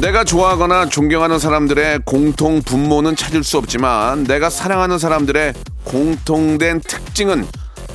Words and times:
내가 0.00 0.22
좋아하거나 0.22 0.88
존경하는 0.88 1.40
사람들의 1.40 2.00
공통 2.04 2.62
분모는 2.62 3.16
찾을 3.16 3.42
수 3.42 3.58
없지만 3.58 4.22
내가 4.24 4.48
사랑하는 4.48 4.96
사람들의 4.96 5.54
공통된 5.82 6.80
특징은 6.80 7.44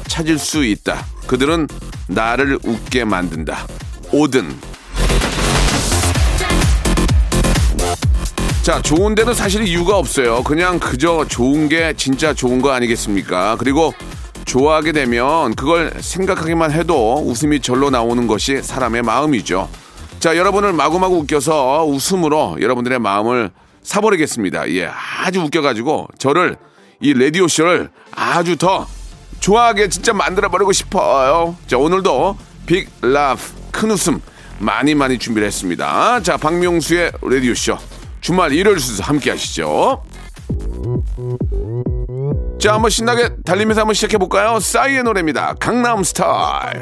찾을 0.07 0.37
수 0.37 0.65
있다. 0.65 1.05
그들은 1.27 1.67
나를 2.07 2.59
웃게 2.65 3.05
만든다. 3.05 3.65
오든 4.11 4.53
자, 8.63 8.81
좋은 8.81 9.15
데는 9.15 9.33
사실 9.33 9.65
이유가 9.65 9.97
없어요. 9.97 10.43
그냥 10.43 10.79
그저 10.79 11.25
좋은 11.27 11.69
게 11.69 11.93
진짜 11.95 12.33
좋은 12.33 12.61
거 12.61 12.71
아니겠습니까? 12.71 13.55
그리고 13.57 13.93
좋아하게 14.43 14.91
되면 14.91 15.55
그걸 15.55 15.93
생각하기만 15.99 16.71
해도 16.73 17.23
웃음이 17.25 17.61
절로 17.61 17.89
나오는 17.89 18.27
것이 18.27 18.61
사람의 18.61 19.03
마음이죠. 19.03 19.69
자, 20.19 20.37
여러분을 20.37 20.73
마구마구 20.73 21.17
웃겨서 21.17 21.85
웃음으로 21.85 22.57
여러분들의 22.61 22.99
마음을 22.99 23.51
사버리겠습니다. 23.83 24.69
예, 24.71 24.85
아주 25.25 25.41
웃겨가지고 25.41 26.07
저를 26.17 26.55
이 27.01 27.13
라디오 27.13 27.47
쇼를 27.47 27.89
아주 28.15 28.55
더 28.55 28.87
좋아하게 29.41 29.89
진짜 29.89 30.13
만들어버리고 30.13 30.71
싶어요. 30.71 31.57
자, 31.67 31.77
오늘도 31.77 32.37
빅 32.65 32.89
라프, 33.01 33.41
큰 33.71 33.91
웃음 33.91 34.21
많이 34.59 34.95
많이 34.95 35.19
준비를 35.19 35.45
했습니다. 35.45 36.21
자, 36.21 36.37
박명수의 36.37 37.11
라디오 37.21 37.53
쇼. 37.53 37.77
주말 38.21 38.53
일요일 38.53 38.79
순서 38.79 39.03
함께 39.03 39.31
하시죠. 39.31 40.01
자, 42.61 42.73
한번 42.75 42.89
신나게 42.89 43.31
달리면서 43.43 43.81
한번 43.81 43.93
시작해 43.93 44.17
볼까요? 44.17 44.61
싸이의 44.61 45.03
노래입니다. 45.03 45.55
강남 45.59 46.01
스타일. 46.03 46.81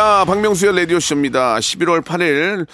자, 0.00 0.24
박명수의 0.26 0.74
라디오쇼입니다. 0.76 1.56
11월 1.56 2.00
8일. 2.02 2.66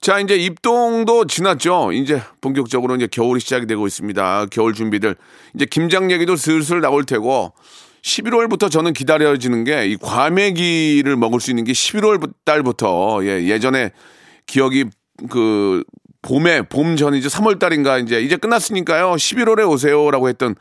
자, 0.00 0.18
이제 0.18 0.34
입동도 0.34 1.26
지났죠. 1.26 1.92
이제 1.92 2.22
본격적으로 2.40 2.96
이제 2.96 3.06
겨울이 3.06 3.38
시작이 3.38 3.66
되고 3.66 3.86
있습니다. 3.86 4.46
겨울 4.50 4.72
준비들. 4.72 5.14
이제 5.54 5.66
김장 5.66 6.10
얘기도 6.10 6.36
슬슬 6.36 6.80
나올 6.80 7.04
테고, 7.04 7.52
11월부터 8.00 8.70
저는 8.70 8.94
기다려지는 8.94 9.64
게 9.64 9.88
이 9.88 9.98
과메기를 10.00 11.16
먹을 11.16 11.38
수 11.38 11.50
있는 11.50 11.64
게 11.64 11.72
11월 11.72 12.32
달부터, 12.46 13.20
예, 13.24 13.44
예전에 13.46 13.92
기억이 14.46 14.86
그 15.28 15.84
봄에, 16.22 16.62
봄 16.62 16.96
전이죠. 16.96 17.28
3월 17.28 17.58
달인가 17.58 17.98
이제, 17.98 18.22
이제 18.22 18.36
끝났으니까요. 18.36 19.16
11월에 19.16 19.68
오세요라고 19.68 20.30
했던 20.30 20.54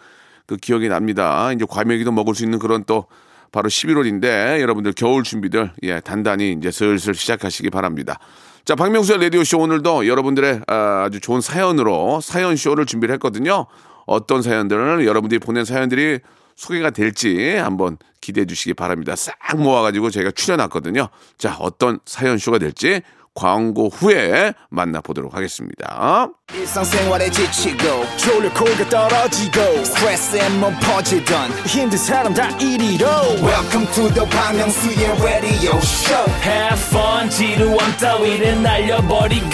그 0.48 0.58
기억이 0.58 0.90
납니다. 0.90 1.54
이제 1.54 1.64
과메기도 1.66 2.12
먹을 2.12 2.36
수 2.36 2.44
있는 2.44 2.60
그런 2.60 2.84
또 2.84 3.06
바로 3.52 3.70
11월인데 3.70 4.62
여러분들 4.62 4.94
겨울 4.94 5.24
준비들 5.24 5.72
예 5.84 6.00
단단히 6.00 6.54
이제 6.54 6.72
슬슬 6.72 7.14
시작하시기 7.14 7.70
바랍니다. 7.70 8.20
자 8.66 8.76
박명수의 8.76 9.20
라디오 9.20 9.44
쇼 9.44 9.60
오늘도 9.60 10.08
여러분들의 10.08 10.62
아, 10.68 11.04
아주 11.06 11.20
좋은 11.20 11.42
사연으로 11.42 12.22
사연 12.22 12.56
쇼를 12.56 12.86
준비를 12.86 13.14
했거든요. 13.16 13.66
어떤 14.06 14.42
사연들을 14.42 15.06
여러분들이 15.06 15.40
보낸 15.40 15.66
사연들이 15.66 16.20
소개가 16.56 16.90
될지 16.90 17.56
한번 17.56 17.98
기대해 18.22 18.46
주시기 18.46 18.74
바랍니다. 18.74 19.16
싹 19.16 19.38
모아가지고 19.58 20.10
저희가 20.10 20.32
추려놨거든요. 20.32 21.08
자 21.38 21.56
어떤 21.60 22.00
사연 22.06 22.38
쇼가 22.38 22.60
될지 22.60 23.02
광고 23.34 23.90
후에 23.90 24.54
만나보도록 24.70 25.34
하겠습니다. 25.34 26.30
일상생활에 26.54 27.30
지치고, 27.30 28.06
졸려 28.18 28.52
코가 28.54 28.90
떨어지고, 28.90 29.84
스트레스에 29.86 30.50
몸 30.50 30.76
퍼지던, 30.80 31.52
힘든 31.66 31.98
사람 31.98 32.34
다 32.34 32.50
이리로. 32.58 33.08
welcome 33.42 33.86
to 33.94 34.10
the 34.14 34.28
Bang 34.30 34.58
Myung-soo's 34.58 35.22
radio 35.24 35.78
show. 35.78 36.26
Have 36.44 36.80
fun 36.88 37.30
지루함 37.30 37.98
따위를 37.98 38.62
날려버리고. 38.62 39.50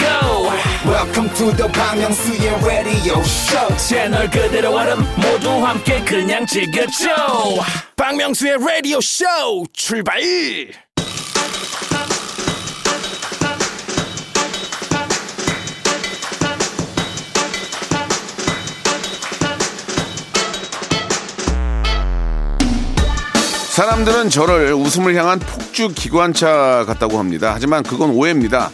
Welcome 0.86 1.32
to 1.34 1.52
the 1.56 1.70
Bang 1.72 2.00
Myung-soo's 2.00 2.64
radio 2.64 3.20
show. 3.20 3.76
채널 3.76 4.30
그대로 4.30 4.74
얼음 4.74 5.00
모두 5.16 5.50
함께 5.64 6.00
그냥 6.04 6.46
즐겨줘. 6.46 7.06
박명수의 7.96 8.58
라디오 8.58 9.00
쇼 9.00 9.24
출발 9.72 10.20
사람들은 23.76 24.30
저를 24.30 24.72
웃음을 24.72 25.14
향한 25.16 25.38
폭주 25.38 25.90
기관차 25.94 26.84
같다고 26.86 27.18
합니다. 27.18 27.52
하지만 27.54 27.82
그건 27.82 28.08
오해입니다. 28.08 28.70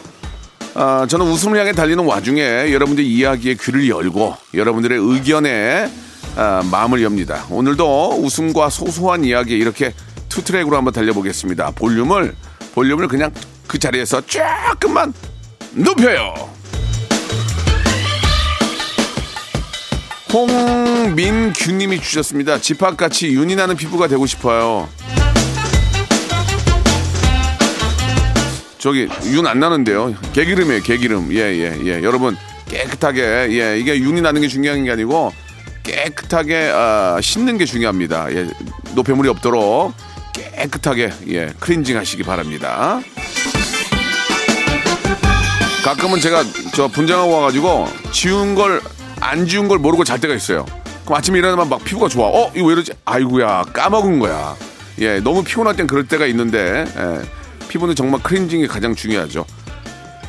아, 0.75 1.07
저는 1.09 1.27
웃음을 1.27 1.59
향해 1.59 1.73
달리는 1.73 2.05
와중에 2.05 2.73
여러분들의 2.73 3.11
이야기에 3.11 3.57
귀를 3.61 3.89
열고 3.89 4.37
여러분들의 4.55 4.97
의견에 5.01 5.91
아, 6.37 6.63
마음을 6.71 7.03
엽니다. 7.03 7.47
오늘도 7.51 8.21
웃음과 8.23 8.71
소소한 8.71 9.25
이야기 9.25 9.55
이렇게 9.55 9.93
투 10.29 10.45
트랙으로 10.45 10.77
한번 10.77 10.93
달려보겠습니다. 10.93 11.73
볼륨을 11.73 12.37
볼륨을 12.73 13.09
그냥 13.09 13.33
그 13.67 13.81
자리에서 13.81 14.23
조금만 14.25 15.13
높여요. 15.73 16.33
홍민규님이 20.33 22.01
주셨습니다. 22.01 22.59
집합같이 22.59 23.29
윤이 23.29 23.55
나는 23.55 23.77
피부가 23.77 24.09
되고 24.09 24.25
싶어요. 24.27 24.89
저기 28.79 29.09
윤 29.27 29.47
안 29.47 29.61
나는데요. 29.61 30.15
개기름이에요, 30.33 30.83
개기름. 30.83 31.33
예, 31.33 31.39
예, 31.39 31.79
예. 31.85 32.03
여러분 32.03 32.37
깨끗하게 32.69 33.49
예 33.51 33.79
이게 33.79 33.97
윤이 33.99 34.21
나는 34.23 34.41
게 34.41 34.49
중요한 34.49 34.83
게 34.85 34.91
아니고 34.91 35.33
깨끗하게 35.85 36.73
아, 36.75 37.19
씻는 37.23 37.59
게 37.59 37.65
중요합니다. 37.65 38.33
예, 38.33 38.49
노폐물이 38.95 39.29
없도록 39.29 39.93
깨끗하게 40.33 41.13
예 41.29 41.53
클렌징 41.61 41.97
하시기 41.99 42.23
바랍니다. 42.23 43.01
가끔은 45.85 46.21
제가 46.21 46.43
저 46.75 46.89
분장하고 46.89 47.33
와가지고 47.33 47.89
지운 48.13 48.55
걸 48.55 48.81
안 49.23 49.47
지운 49.47 49.69
걸 49.69 49.79
모르고 49.79 50.05
잘 50.05 50.21
때가 50.21 50.35
있어요. 50.35 50.67
그럼 51.05 51.19
아침에 51.19 51.39
일어나면 51.39 51.69
막 51.69 51.83
피부가 51.85 52.09
좋아. 52.09 52.27
어 52.27 52.51
이거 52.55 52.67
왜 52.67 52.73
이러지? 52.75 52.93
아이구야 53.05 53.65
까먹은 53.73 54.19
거야. 54.19 54.57
예 54.99 55.21
너무 55.21 55.43
피곤할 55.45 55.77
땐 55.77 55.87
그럴 55.87 56.07
때가 56.07 56.27
있는데 56.27 56.85
예, 56.97 57.69
피부는 57.69 57.95
정말 57.95 58.23
클렌징이 58.23 58.67
가장 58.67 58.95
중요하죠. 58.95 59.45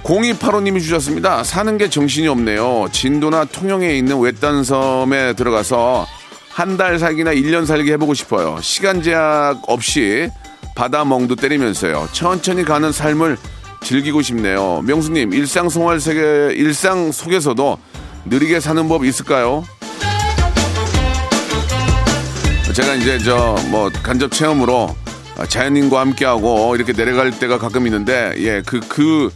0285님이 0.03 0.79
주셨습니다. 0.81 1.43
사는 1.43 1.77
게 1.77 1.89
정신이 1.89 2.27
없네요. 2.27 2.87
진도나 2.91 3.45
통영에 3.45 3.95
있는 3.95 4.19
외딴 4.19 4.63
섬에 4.63 5.33
들어가서 5.33 6.05
한 6.49 6.77
달 6.77 6.99
살기나 6.99 7.33
1년 7.33 7.65
살기 7.65 7.91
해보고 7.93 8.13
싶어요. 8.13 8.59
시간 8.61 9.01
제약 9.01 9.61
없이 9.67 10.29
바다 10.75 11.03
멍도 11.03 11.35
때리면서요. 11.35 12.09
천천히 12.11 12.63
가는 12.63 12.91
삶을 12.91 13.37
즐기고 13.81 14.21
싶네요. 14.21 14.81
명수님, 14.85 15.33
일상 15.33 15.67
생활 15.69 15.99
세계, 15.99 16.53
일상 16.53 17.11
속에서도 17.11 17.77
느리게 18.25 18.59
사는 18.59 18.87
법 18.87 19.05
있을까요? 19.05 19.65
제가 22.73 22.95
이제 22.95 23.19
저 23.19 23.55
뭐 23.69 23.89
간접 24.01 24.31
체험으로 24.31 24.95
자연인과 25.47 25.99
함께하고 25.99 26.75
이렇게 26.75 26.93
내려갈 26.93 27.31
때가 27.31 27.57
가끔 27.57 27.85
있는데, 27.87 28.33
예, 28.37 28.61
그, 28.65 28.79
그, 28.87 29.31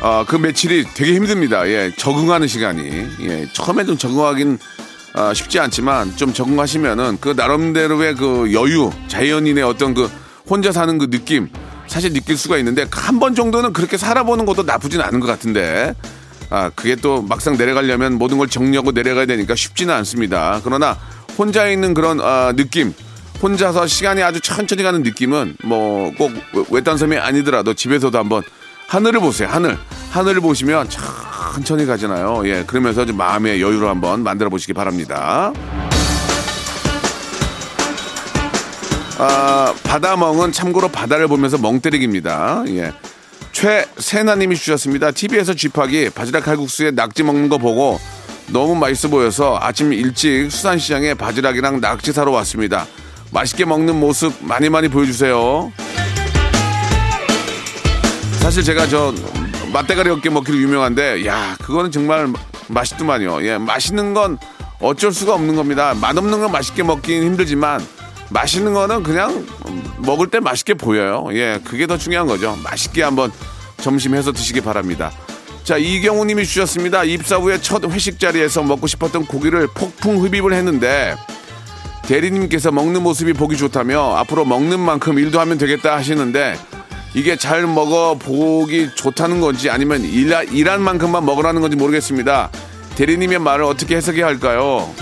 아, 0.00 0.24
그 0.26 0.36
며칠이 0.36 0.86
되게 0.94 1.14
힘듭니다. 1.14 1.68
예, 1.68 1.92
적응하는 1.96 2.48
시간이. 2.48 3.06
예, 3.22 3.48
처음에 3.52 3.84
좀 3.84 3.96
적응하긴 3.96 4.58
아, 5.14 5.32
쉽지 5.34 5.58
않지만 5.60 6.16
좀 6.16 6.32
적응하시면은 6.32 7.18
그 7.20 7.30
나름대로의 7.36 8.14
그 8.14 8.52
여유, 8.52 8.90
자연인의 9.08 9.62
어떤 9.64 9.94
그 9.94 10.10
혼자 10.48 10.72
사는 10.72 10.96
그 10.98 11.10
느낌 11.10 11.48
사실 11.88 12.12
느낄 12.12 12.36
수가 12.36 12.58
있는데 12.58 12.86
한 12.92 13.18
번 13.18 13.34
정도는 13.34 13.72
그렇게 13.72 13.96
살아보는 13.96 14.46
것도 14.46 14.62
나쁘진 14.62 15.00
않은 15.00 15.18
것 15.20 15.26
같은데 15.26 15.94
아, 16.50 16.70
그게 16.74 16.96
또 16.96 17.22
막상 17.22 17.56
내려가려면 17.56 18.14
모든 18.18 18.36
걸 18.38 18.48
정리하고 18.48 18.92
내려가야 18.92 19.26
되니까 19.26 19.54
쉽지는 19.54 19.94
않습니다. 19.94 20.60
그러나 20.64 20.96
혼자 21.38 21.68
있는 21.68 21.94
그런 21.94 22.20
아, 22.20 22.52
느낌, 22.54 22.92
혼자서 23.42 23.86
시간이 23.86 24.22
아주 24.22 24.40
천천히 24.40 24.82
가는 24.82 25.02
느낌은 25.02 25.56
뭐 25.64 26.12
꼭 26.18 26.32
외딴 26.70 26.98
섬이 26.98 27.16
아니더라도 27.16 27.72
집에서도 27.74 28.16
한번 28.18 28.42
하늘을 28.88 29.20
보세요. 29.20 29.48
하늘. 29.48 29.78
하늘을 30.10 30.40
보시면 30.40 30.88
천천히 31.54 31.86
가잖아요. 31.86 32.42
예. 32.46 32.64
그러면서 32.66 33.06
좀 33.06 33.16
마음의 33.16 33.62
여유를 33.62 33.88
한번 33.88 34.24
만들어 34.24 34.50
보시기 34.50 34.72
바랍니다. 34.72 35.52
아, 39.18 39.74
바다멍은 39.84 40.50
참고로 40.52 40.88
바다를 40.88 41.28
보면서 41.28 41.58
멍 41.58 41.80
때리기입니다. 41.80 42.64
예. 42.68 42.92
최세나님이 43.60 44.56
주셨습니다. 44.56 45.10
TV에서 45.10 45.52
쥐파기 45.52 46.08
바지락 46.14 46.44
칼국수에 46.44 46.92
낙지 46.92 47.22
먹는 47.22 47.50
거 47.50 47.58
보고 47.58 48.00
너무 48.48 48.74
맛있어 48.74 49.08
보여서 49.08 49.58
아침 49.60 49.92
일찍 49.92 50.50
수산시장에 50.50 51.12
바지락이랑 51.12 51.78
낙지 51.78 52.14
사러 52.14 52.30
왔습니다. 52.30 52.86
맛있게 53.30 53.66
먹는 53.66 54.00
모습 54.00 54.32
많이 54.40 54.70
많이 54.70 54.88
보여주세요. 54.88 55.70
사실 58.40 58.62
제가 58.62 58.86
저 58.86 59.12
맛대가리 59.74 60.08
어깨 60.08 60.30
먹기로 60.30 60.56
유명한데 60.56 61.26
야 61.26 61.54
그거는 61.60 61.90
정말 61.90 62.32
맛있더만요. 62.68 63.44
예, 63.46 63.58
맛있는 63.58 64.14
건 64.14 64.38
어쩔 64.80 65.12
수가 65.12 65.34
없는 65.34 65.54
겁니다. 65.54 65.92
맛없는 66.00 66.40
건 66.40 66.50
맛있게 66.50 66.82
먹긴 66.82 67.24
힘들지만 67.24 67.86
맛있는 68.30 68.74
거는 68.74 69.02
그냥 69.02 69.46
먹을 69.98 70.28
때 70.28 70.40
맛있게 70.40 70.74
보여요. 70.74 71.26
예, 71.32 71.60
그게 71.64 71.86
더 71.86 71.98
중요한 71.98 72.26
거죠. 72.26 72.56
맛있게 72.62 73.02
한번 73.02 73.32
점심 73.80 74.14
해서 74.14 74.32
드시기 74.32 74.60
바랍니다. 74.60 75.10
자, 75.64 75.76
이경우 75.76 76.24
님이 76.24 76.44
주셨습니다. 76.46 77.04
입사 77.04 77.36
후에 77.36 77.60
첫 77.60 77.84
회식 77.84 78.18
자리에서 78.18 78.62
먹고 78.62 78.86
싶었던 78.86 79.26
고기를 79.26 79.68
폭풍 79.68 80.22
흡입을 80.22 80.52
했는데 80.52 81.16
대리님께서 82.02 82.72
먹는 82.72 83.02
모습이 83.02 83.34
보기 83.34 83.56
좋다며 83.56 84.16
앞으로 84.16 84.44
먹는 84.44 84.80
만큼 84.80 85.18
일도 85.18 85.38
하면 85.40 85.58
되겠다 85.58 85.94
하시는데 85.96 86.56
이게 87.14 87.36
잘 87.36 87.66
먹어 87.66 88.16
보기 88.18 88.90
좋다는 88.94 89.40
건지 89.40 89.70
아니면 89.70 90.02
일, 90.02 90.32
일한 90.52 90.82
만큼만 90.82 91.24
먹으라는 91.24 91.60
건지 91.60 91.76
모르겠습니다. 91.76 92.50
대리님의 92.96 93.38
말을 93.38 93.64
어떻게 93.64 93.96
해석해야 93.96 94.26
할까요? 94.26 94.92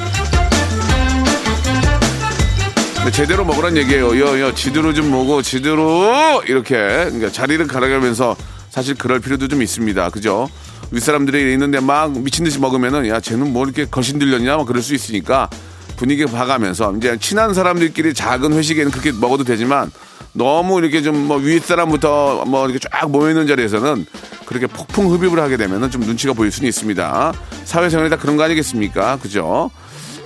네, 3.09 3.13
제대로 3.13 3.43
먹으란 3.43 3.75
얘기예요. 3.79 4.21
여, 4.21 4.39
여, 4.39 4.53
지대로 4.53 4.93
좀 4.93 5.11
먹어, 5.11 5.41
지대로 5.41 6.43
이렇게 6.47 6.77
그러니까 6.77 7.31
자리를 7.31 7.67
갈아가면서 7.67 8.37
사실 8.69 8.95
그럴 8.97 9.19
필요도 9.19 9.49
좀 9.49 9.63
있습니다. 9.63 10.11
그죠? 10.11 10.47
윗사람들이 10.91 11.55
있는데 11.55 11.81
막 11.81 12.13
미친 12.19 12.45
듯이 12.45 12.59
먹으면은 12.61 13.09
야 13.09 13.19
쟤는 13.19 13.51
뭐 13.51 13.65
이렇게 13.65 13.87
거신 13.87 14.19
들렸냐 14.19 14.59
막 14.59 14.67
그럴 14.67 14.83
수 14.83 14.95
있으니까 14.95 15.49
분위기 15.97 16.27
봐가면서 16.27 16.93
이제 16.99 17.17
친한 17.19 17.55
사람들끼리 17.55 18.13
작은 18.13 18.53
회식에는 18.53 18.91
그렇게 18.91 19.11
먹어도 19.13 19.43
되지만 19.43 19.91
너무 20.35 20.79
이렇게 20.79 21.01
좀 21.01 21.15
뭐 21.29 21.39
윗사람부터 21.39 22.45
뭐 22.47 22.69
이렇게 22.69 22.87
쫙 22.93 23.11
모여있는 23.11 23.47
자리에서는 23.47 24.05
그렇게 24.45 24.67
폭풍 24.67 25.11
흡입을 25.11 25.41
하게 25.41 25.57
되면은 25.57 25.91
좀 25.91 26.03
눈치가 26.03 26.35
보일 26.35 26.51
수는 26.53 26.69
있습니다. 26.69 27.33
사회생활이 27.65 28.11
다 28.11 28.17
그런 28.17 28.37
거 28.37 28.43
아니겠습니까? 28.43 29.17
그죠? 29.17 29.71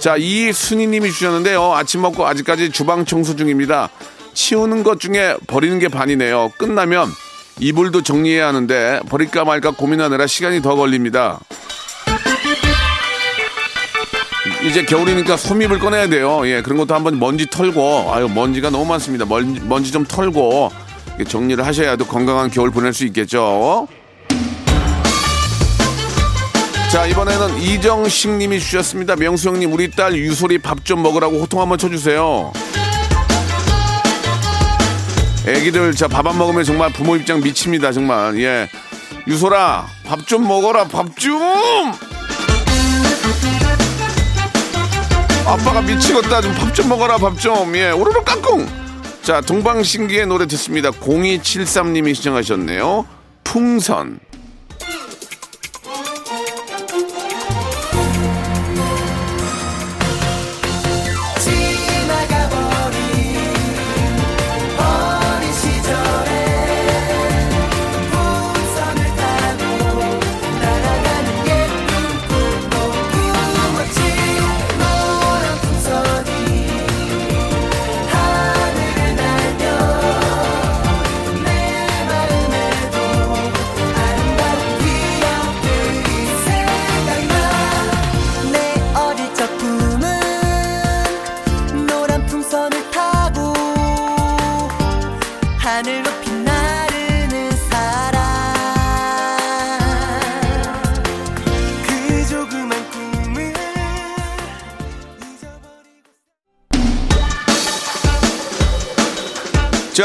자, 0.03 0.17
이순희님이 0.17 1.13
주셨는데요. 1.13 1.75
아침 1.75 2.01
먹고 2.01 2.27
아직까지 2.27 2.73
주방 2.73 3.05
청소 3.05 3.37
중입니다. 3.37 3.89
치우는 4.35 4.83
것 4.83 4.99
중에 4.99 5.37
버리는 5.47 5.79
게 5.79 5.87
반이네요. 5.87 6.51
끝나면 6.59 7.09
이불도 7.61 8.03
정리해야 8.03 8.49
하는데 8.49 8.99
버릴까 9.09 9.45
말까 9.45 9.71
고민하느라 9.71 10.27
시간이 10.27 10.61
더 10.61 10.75
걸립니다. 10.75 11.39
이제 14.69 14.85
겨울이니까 14.85 15.37
솜잎을 15.37 15.79
꺼내야 15.79 16.09
돼요. 16.09 16.41
예, 16.47 16.63
그런 16.63 16.79
것도 16.79 16.97
한번 16.97 17.21
먼지 17.21 17.47
털고, 17.49 18.13
아유, 18.13 18.29
먼지가 18.29 18.71
너무 18.71 18.85
많습니다. 18.87 19.25
먼지, 19.25 19.61
먼지 19.61 19.93
좀 19.93 20.05
털고, 20.05 20.73
정리를 21.29 21.65
하셔야 21.65 21.95
또 21.95 22.07
건강한 22.07 22.51
겨울 22.51 22.73
보낼 22.73 22.93
수 22.93 23.07
있겠죠. 23.07 23.87
자, 26.93 27.07
이번에는 27.07 27.59
이정식 27.59 28.33
님이 28.33 28.61
주셨습니다. 28.61 29.17
명수 29.17 29.49
형님, 29.49 29.73
우리 29.73 29.91
딸 29.91 30.15
유솔이 30.15 30.59
밥 30.59 30.85
좀 30.85 31.03
먹으라고 31.03 31.41
호통 31.41 31.61
한번 31.61 31.79
쳐주세요. 31.79 32.53
애기들, 35.47 35.95
자, 35.95 36.07
밥 36.07 36.27
안 36.27 36.37
먹으면 36.37 36.65
정말 36.65 36.93
부모 36.93 37.17
입장 37.17 37.41
미칩니다, 37.41 37.93
정말. 37.93 38.39
예. 38.41 38.69
유솔아, 39.27 39.87
밥좀 40.07 40.47
먹어라, 40.47 40.85
밥 40.89 41.17
좀! 41.17 41.41
아빠가 45.47 45.81
미치겠다. 45.81 46.41
좀 46.43 46.55
밥 46.55 46.75
좀 46.75 46.89
먹어라, 46.91 47.17
밥 47.17 47.39
좀. 47.41 47.75
예, 47.77 47.91
오르르 47.91 48.23
깡꿍. 48.23 48.69
자, 49.23 49.41
동방신기의 49.41 50.27
노래 50.27 50.47
듣습니다. 50.47 50.91
0273님이 50.91 52.15
시청하셨네요. 52.15 53.07
풍선. 53.45 54.21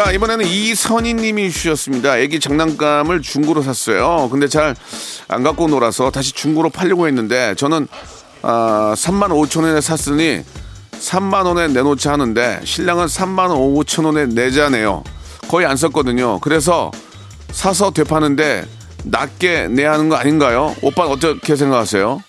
자, 0.08 0.14
이번에는 0.14 0.46
이선희 0.46 1.16
님이 1.16 1.52
주셨습니다. 1.52 2.18
애기 2.18 2.40
장난감을 2.40 3.22
중고로 3.22 3.62
샀어요. 3.62 4.30
근데 4.32 4.48
잘 4.48 4.74
안 5.28 5.44
갖고 5.44 5.68
놀아서 5.68 6.10
다시 6.12 6.32
중고로 6.32 6.70
팔려고 6.70 7.08
했는데 7.08 7.54
저는 7.56 7.90
아, 8.42 8.94
3만 8.96 9.32
5천 9.32 9.64
원에 9.66 9.82
샀으니 9.82 10.44
3만 10.94 11.46
원에 11.46 11.68
내놓자 11.68 12.14
하는데 12.14 12.62
신랑은 12.64 13.08
3만 13.08 13.50
5천 13.50 14.06
원에 14.06 14.28
내자네요. 14.28 15.04
거의 15.50 15.66
안 15.66 15.76
썼거든요. 15.76 16.40
그래서 16.40 16.90
사서 17.52 17.92
되파는데 17.92 18.66
낮게 19.04 19.68
내야 19.68 19.92
하는 19.92 20.08
거 20.08 20.16
아닌가요? 20.16 20.74
오빠는 20.82 21.12
어떻게 21.12 21.58
생각하세요? 21.58 22.24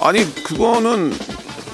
아니 0.00 0.44
그거는 0.44 1.12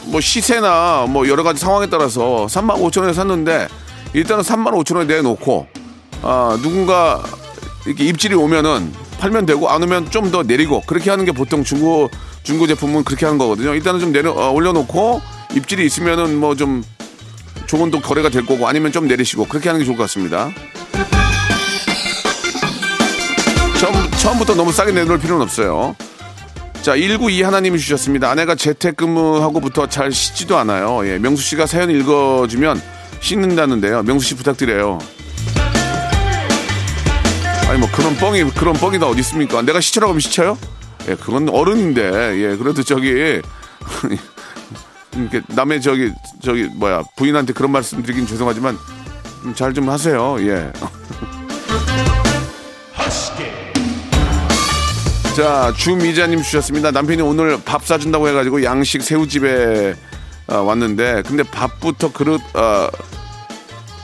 뭐 0.06 0.20
시세나 0.20 1.06
뭐 1.08 1.28
여러 1.28 1.42
가지 1.42 1.60
상황에 1.60 1.86
따라서 1.88 2.46
3만 2.48 2.78
5천 2.80 3.00
원에 3.02 3.12
샀는데 3.12 3.68
일단은 4.12 4.42
3만 4.44 4.72
5천 4.84 4.96
원에 4.96 5.14
내놓고 5.16 5.66
아 6.22 6.58
누군가 6.62 7.22
이렇게 7.86 8.04
입질이 8.04 8.34
오면은 8.34 8.92
팔면 9.18 9.46
되고 9.46 9.68
안 9.70 9.82
오면 9.82 10.10
좀 10.10 10.30
더 10.30 10.42
내리고 10.42 10.82
그렇게 10.86 11.10
하는 11.10 11.24
게 11.24 11.32
보통 11.32 11.64
중고 11.64 12.10
중고 12.42 12.66
제품은 12.66 13.04
그렇게 13.04 13.24
하는 13.26 13.38
거거든요. 13.38 13.74
일단은 13.74 14.00
좀 14.00 14.12
내려 14.12 14.32
어, 14.32 14.50
올려놓고 14.50 15.20
입질이 15.54 15.84
있으면은 15.86 16.38
뭐 16.40 16.54
좀 16.54 16.82
조금 17.66 17.90
더 17.90 18.00
거래가 18.00 18.28
될 18.28 18.44
거고 18.44 18.68
아니면 18.68 18.92
좀 18.92 19.06
내리시고 19.08 19.46
그렇게 19.46 19.68
하는 19.68 19.80
게 19.80 19.86
좋을 19.86 19.96
것 19.96 20.02
같습니다. 20.04 20.50
처음, 23.80 24.10
처음부터 24.18 24.54
너무 24.54 24.70
싸게 24.72 24.92
내놓을 24.92 25.18
필요는 25.18 25.42
없어요. 25.42 25.94
자, 26.84 26.92
192 26.92 27.40
하나님이 27.42 27.78
주셨습니다. 27.78 28.30
아내가 28.30 28.54
재택근무하고부터 28.54 29.86
잘 29.88 30.12
씻지도 30.12 30.58
않아요. 30.58 31.00
예, 31.08 31.16
명수 31.18 31.42
씨가 31.42 31.64
사연 31.64 31.90
읽어주면 31.90 32.78
씻는다는데요. 33.20 34.02
명수 34.02 34.26
씨 34.28 34.36
부탁드려요. 34.36 34.98
아니 37.70 37.78
뭐 37.80 37.88
그런 37.90 38.14
뻥이 38.16 38.44
그런 38.50 38.74
뻥이 38.74 38.98
다 38.98 39.06
어디 39.06 39.20
있습니까? 39.20 39.62
내가 39.62 39.80
시쳐라고 39.80 40.10
하면 40.10 40.20
시쳐요? 40.20 40.58
예, 41.08 41.14
그건 41.14 41.48
어른인데 41.48 42.02
예, 42.36 42.56
그래도 42.58 42.82
저기 42.82 43.08
이렇게 45.16 45.40
남의 45.48 45.80
저기 45.80 46.12
저기 46.42 46.64
뭐야 46.64 47.02
부인한테 47.16 47.54
그런 47.54 47.72
말씀 47.72 48.02
드리긴 48.02 48.26
죄송하지만 48.26 48.76
잘 49.54 49.72
좀 49.72 49.88
하세요. 49.88 50.36
예. 50.40 50.70
자, 55.34 55.72
주미자님 55.76 56.42
주셨습니다. 56.42 56.92
남편이 56.92 57.20
오늘 57.20 57.58
밥 57.64 57.84
사준다고 57.84 58.28
해가지고 58.28 58.62
양식 58.62 59.02
새우집에 59.02 59.94
어, 60.46 60.58
왔는데, 60.58 61.22
근데 61.26 61.42
밥부터 61.42 62.12
그릇, 62.12 62.40
어, 62.54 62.88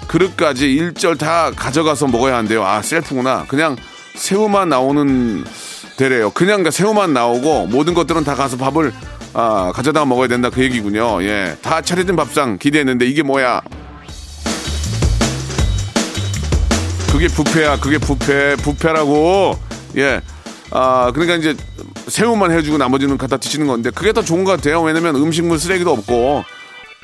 그릇까지 0.09 0.73
일절 0.73 1.19
다 1.19 1.53
가져가서 1.55 2.09
먹어야 2.09 2.37
한대요. 2.37 2.65
아, 2.65 2.83
셀프구나. 2.83 3.45
그냥 3.47 3.77
새우만 4.17 4.71
나오는 4.71 5.45
데래요. 5.97 6.31
그냥 6.31 6.65
그 6.65 6.73
새우만 6.73 7.13
나오고 7.13 7.67
모든 7.67 7.95
것들은 7.95 8.25
다 8.25 8.35
가서 8.35 8.57
밥을 8.57 8.93
아, 9.33 9.71
가져다 9.73 10.05
먹어야 10.05 10.27
된다 10.27 10.51
그 10.51 10.61
얘기군요. 10.65 11.23
예. 11.23 11.57
다 11.63 11.81
차려진 11.81 12.17
밥상 12.17 12.59
기대했는데 12.59 13.07
이게 13.07 13.23
뭐야? 13.23 13.61
그게 17.13 17.29
부패야. 17.29 17.79
그게 17.79 17.99
부패. 17.99 18.57
부패라고. 18.57 19.57
예. 19.99 20.21
아, 20.71 21.11
그러니까 21.13 21.37
이제 21.37 21.57
새우만 22.07 22.53
해주고 22.53 22.79
나머지는 22.79 23.19
갖다 23.19 23.37
드시는 23.37 23.67
건데 23.67 23.91
그게 23.91 24.13
더 24.13 24.23
좋은 24.23 24.45
것 24.45 24.53
같아요. 24.53 24.83
왜냐면 24.83 25.17
음식물 25.17 25.59
쓰레기도 25.59 25.93
없고 25.93 26.45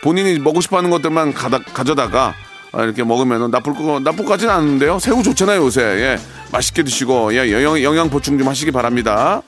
본인이 0.02 0.38
먹고 0.38 0.60
싶어 0.60 0.78
하는 0.78 0.90
것들만 0.90 1.34
가다, 1.34 1.58
가져다가 1.58 2.34
아, 2.72 2.82
이렇게 2.82 3.02
먹으면 3.02 3.50
나쁠 3.50 3.74
거, 3.74 3.98
나쁠 4.00 4.24
것 4.24 4.32
같지는 4.32 4.52
않은데요. 4.52 4.98
새우 4.98 5.22
좋잖아요, 5.22 5.62
요새. 5.62 5.80
예. 5.80 6.18
맛있게 6.52 6.82
드시고, 6.82 7.34
예, 7.34 7.50
영양, 7.50 7.82
영양 7.82 8.10
보충 8.10 8.38
좀 8.38 8.48
하시기 8.48 8.70
바랍니다. 8.70 9.40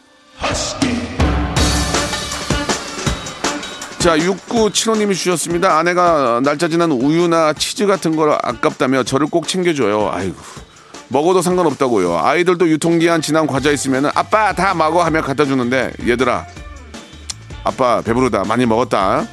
자, 3.99 4.17
6975님이 4.17 5.15
주셨습니다. 5.15 5.77
아내가 5.77 6.41
날짜 6.43 6.69
지난 6.69 6.91
우유나 6.91 7.53
치즈 7.53 7.87
같은 7.87 8.17
걸 8.17 8.31
아깝다며 8.43 9.03
저를 9.03 9.27
꼭 9.27 9.47
챙겨줘요. 9.47 10.11
아이고. 10.11 10.37
먹어도 11.09 11.43
상관없다고요. 11.43 12.19
아이들도 12.19 12.69
유통기한 12.69 13.21
지난 13.21 13.47
과자 13.47 13.71
있으면 13.71 14.07
아빠 14.15 14.53
다 14.53 14.75
먹어 14.75 15.03
하며 15.03 15.23
갖다 15.23 15.45
주는데 15.45 15.93
얘들아 16.07 16.47
아빠 17.65 18.01
배부르다 18.03 18.45
많이 18.45 18.67
먹었다. 18.67 19.27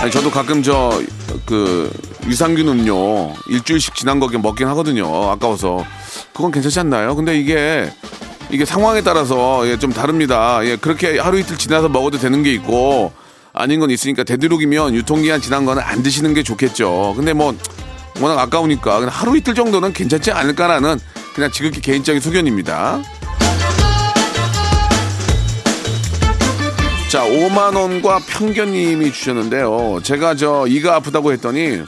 아니 0.00 0.10
저도 0.10 0.30
가끔 0.30 0.62
저 0.62 1.00
그 1.46 1.90
유산균 2.26 2.68
음료 2.68 3.32
일주일씩 3.48 3.94
지난 3.94 4.20
거게 4.20 4.38
먹긴 4.38 4.68
하거든요. 4.68 5.30
아까워서 5.30 5.84
그건 6.32 6.50
괜찮지 6.50 6.80
않나요? 6.80 7.14
근데 7.14 7.38
이게 7.38 7.90
이게 8.50 8.64
상황에 8.64 9.02
따라서 9.02 9.66
예, 9.68 9.78
좀 9.78 9.92
다릅니다. 9.92 10.60
예, 10.64 10.76
그렇게 10.76 11.18
하루 11.18 11.38
이틀 11.38 11.56
지나서 11.56 11.88
먹어도 11.88 12.18
되는 12.18 12.42
게 12.42 12.52
있고 12.54 13.12
아닌 13.52 13.80
건 13.80 13.90
있으니까 13.90 14.24
되도록이면 14.24 14.94
유통기한 14.94 15.40
지난 15.40 15.64
거는 15.64 15.82
안 15.82 16.02
드시는 16.02 16.34
게 16.34 16.42
좋겠죠. 16.42 17.14
근데 17.16 17.32
뭐 17.32 17.54
워낙 18.20 18.38
아까우니까 18.38 18.98
그냥 19.00 19.14
하루 19.14 19.36
이틀 19.36 19.54
정도는 19.54 19.92
괜찮지 19.92 20.30
않을까라는 20.32 20.98
그냥 21.34 21.50
지극히 21.50 21.80
개인적인 21.80 22.20
소견입니다. 22.20 23.00
자, 27.10 27.24
5만 27.24 27.76
원과 27.76 28.20
편견님이 28.28 29.12
주셨는데요. 29.12 30.00
제가 30.02 30.36
저 30.36 30.66
이가 30.68 30.96
아프다고 30.96 31.32
했더니 31.32 31.82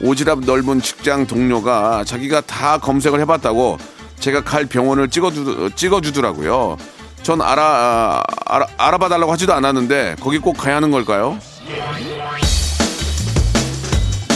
오지랖 0.00 0.44
넓은 0.44 0.80
직장 0.80 1.26
동료가 1.26 2.02
자기가 2.04 2.40
다 2.40 2.78
검색을 2.78 3.20
해봤다고 3.20 3.78
제가 4.18 4.42
갈 4.42 4.66
병원을 4.66 5.10
찍어주, 5.10 5.70
찍어주더라고요. 5.76 6.76
전 7.22 7.40
알아, 7.40 7.62
아, 7.62 8.22
알아, 8.46 8.66
알아봐달라고 8.76 9.32
하지도 9.32 9.54
않았는데 9.54 10.16
거기 10.20 10.38
꼭 10.38 10.54
가야 10.54 10.76
하는 10.76 10.90
걸까요? 10.90 11.38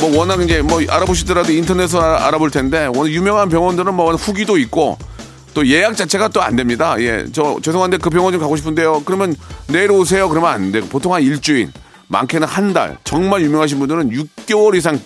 뭐 0.00 0.16
워낙 0.16 0.40
이제 0.42 0.62
뭐 0.62 0.80
알아보시더라도 0.88 1.52
인터넷에서 1.52 2.00
알아- 2.00 2.22
알아볼 2.26 2.50
텐데 2.50 2.86
워낙 2.86 3.10
유명한 3.10 3.48
병원들은 3.48 3.94
뭐 3.94 4.14
후기도 4.14 4.56
있고 4.58 4.96
또 5.54 5.66
예약 5.66 5.96
자체가 5.96 6.28
또 6.28 6.40
안 6.40 6.54
됩니다. 6.54 6.94
예, 7.00 7.26
저 7.32 7.58
죄송한데 7.62 7.96
그 7.98 8.10
병원 8.10 8.32
좀 8.32 8.40
가고 8.40 8.54
싶은데요. 8.56 9.02
그러면 9.04 9.34
내일 9.66 9.90
오세요. 9.90 10.28
그러면 10.28 10.50
안 10.50 10.70
되고 10.72 10.86
보통 10.86 11.14
한 11.14 11.22
일주일, 11.22 11.72
많게는 12.08 12.46
한 12.46 12.72
달. 12.72 12.96
정말 13.02 13.42
유명하신 13.42 13.78
분들은 13.80 14.10
6개월 14.10 14.76
이상 14.76 15.00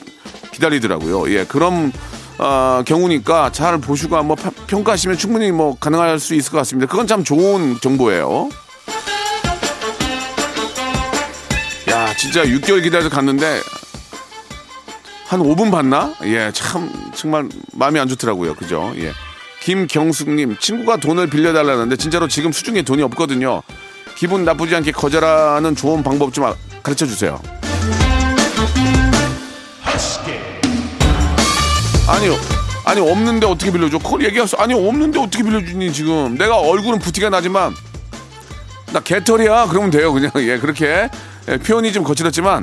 기다리더라고요. 0.53 1.31
예, 1.35 1.45
그런 1.47 1.91
어, 2.39 2.83
경우니까 2.85 3.51
잘 3.53 3.79
보시고 3.79 4.17
한번 4.17 4.37
파- 4.37 4.51
평가하시면 4.67 5.17
충분히 5.17 5.51
뭐 5.53 5.77
가능할 5.79 6.19
수 6.19 6.35
있을 6.35 6.51
것 6.53 6.59
같습니다. 6.59 6.91
그건 6.91 7.07
참 7.07 7.25
좋은 7.25 7.79
정보예요. 7.81 8.51
야, 11.91 12.15
진짜 12.17 12.43
6개월 12.45 12.83
기다려서 12.83 13.09
갔는데 13.11 13.61
한 15.33 15.41
5분 15.41 15.71
봤나? 15.71 16.13
예, 16.25 16.51
참 16.53 16.93
정말 17.15 17.49
마음이 17.73 17.99
안 17.99 18.07
좋더라고요. 18.07 18.55
그죠? 18.55 18.93
예. 18.99 19.13
김경숙님 19.63 20.59
친구가 20.59 20.99
돈을 20.99 21.29
빌려달라는데 21.31 21.97
진짜로 21.97 22.29
지금 22.29 22.53
수중에 22.53 22.83
돈이 22.83 23.03
없거든요. 23.05 23.63
기분 24.15 24.45
나쁘지 24.45 24.77
않게 24.77 24.93
거절하는 24.93 25.75
좋은 25.75 26.03
방법 26.03 26.35
좀 26.35 26.45
아- 26.45 26.55
가르쳐 26.83 27.07
주세요. 27.07 27.41
아니요. 32.09 32.37
아니 32.85 33.01
없는데 33.01 33.47
어떻게 33.47 33.71
빌려줘? 33.73 34.01
그걸 34.01 34.25
얘기했어. 34.27 34.59
아니 34.59 34.75
없는데 34.75 35.19
어떻게 35.19 35.43
빌려주니 35.43 35.95
지금? 35.95 36.37
내가 36.37 36.59
얼굴은 36.59 36.99
부티가 36.99 37.31
나지만 37.31 37.75
나 38.93 39.01
개털이야. 39.01 39.69
그러면 39.71 39.91
돼요. 39.91 40.13
그냥 40.13 40.31
예 40.37 40.59
그렇게 40.59 41.09
예, 41.49 41.57
표현이 41.57 41.91
좀 41.95 42.05
거칠었지만 42.05 42.63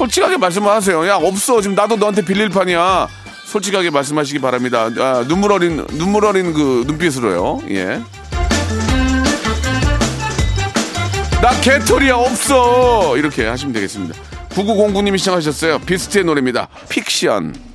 솔직하게 0.00 0.38
말씀을 0.38 0.70
하세요. 0.70 1.06
야 1.06 1.16
없어 1.16 1.60
지금 1.60 1.76
나도 1.76 1.96
너한테 1.96 2.22
빌릴 2.22 2.48
판이야. 2.48 3.06
솔직하게 3.44 3.90
말씀하시기 3.90 4.38
바랍니다. 4.38 4.88
아, 4.98 5.24
눈물 5.28 5.52
어린 5.52 5.86
눈물 5.98 6.24
어린 6.24 6.54
그 6.54 6.84
눈빛으로요. 6.86 7.60
예. 7.68 8.00
나 11.42 11.50
개털이야 11.60 12.14
없어 12.14 13.14
이렇게 13.18 13.46
하시면 13.46 13.74
되겠습니다. 13.74 14.14
9909님이 14.48 15.18
시청하셨어요. 15.18 15.80
비스트의 15.80 16.24
노래입니다. 16.24 16.68
픽션. 16.88 17.69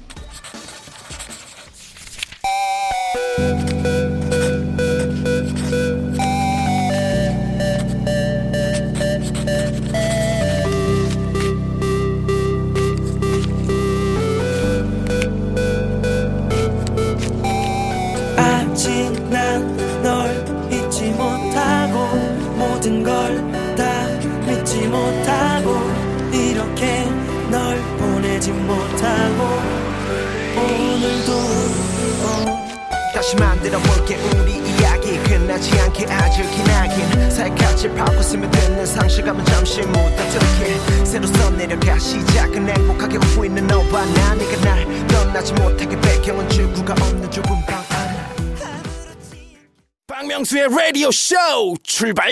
다시 33.26 33.36
만들어 33.38 33.80
볼게 33.80 34.18
우리 34.18 34.52
이야기 34.52 35.18
끝나지 35.24 35.72
않게 35.80 36.06
아주 36.06 36.44
기나긴 36.44 37.32
살갗을 37.32 37.96
파고 37.96 38.22
스며 38.22 38.48
듣는 38.52 38.86
상실감은 38.86 39.44
잠시 39.46 39.82
묻어두게 39.82 41.04
새로 41.04 41.26
써내려가 41.26 41.98
시작은 41.98 42.70
행복하게 42.70 43.18
웃고 43.18 43.46
있는 43.46 43.66
너와 43.66 44.06
나 44.06 44.36
네가 44.36 44.62
날 44.62 45.08
떠나지 45.08 45.54
못하게 45.54 46.00
배경은 46.00 46.48
출구가 46.50 46.94
없는 46.94 47.32
좁은 47.32 47.50
방 47.66 47.84
박명수의 50.06 50.68
라디오 50.70 51.10
쇼 51.10 51.36
출발 51.82 52.32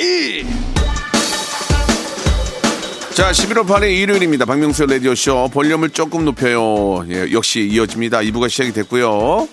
자, 3.15 3.31
11월 3.31 3.65
8일 3.65 3.91
일요일입니다. 3.91 4.45
박명수 4.45 4.85
라디오쇼 4.85 5.49
볼륨을 5.53 5.89
조금 5.89 6.25
높여요. 6.25 7.03
예, 7.09 7.31
역시 7.31 7.61
이어집니다. 7.61 8.19
2부가 8.19 8.47
시작이 8.47 8.73
됐고요. 8.73 9.47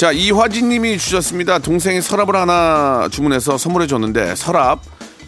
자, 0.00 0.12
이화진 0.12 0.70
님이 0.70 0.96
주셨습니다. 0.96 1.58
동생이 1.58 2.00
서랍을 2.00 2.34
하나 2.34 3.06
주문해서 3.10 3.58
선물해 3.58 3.86
줬는데 3.86 4.34
서랍 4.34 4.80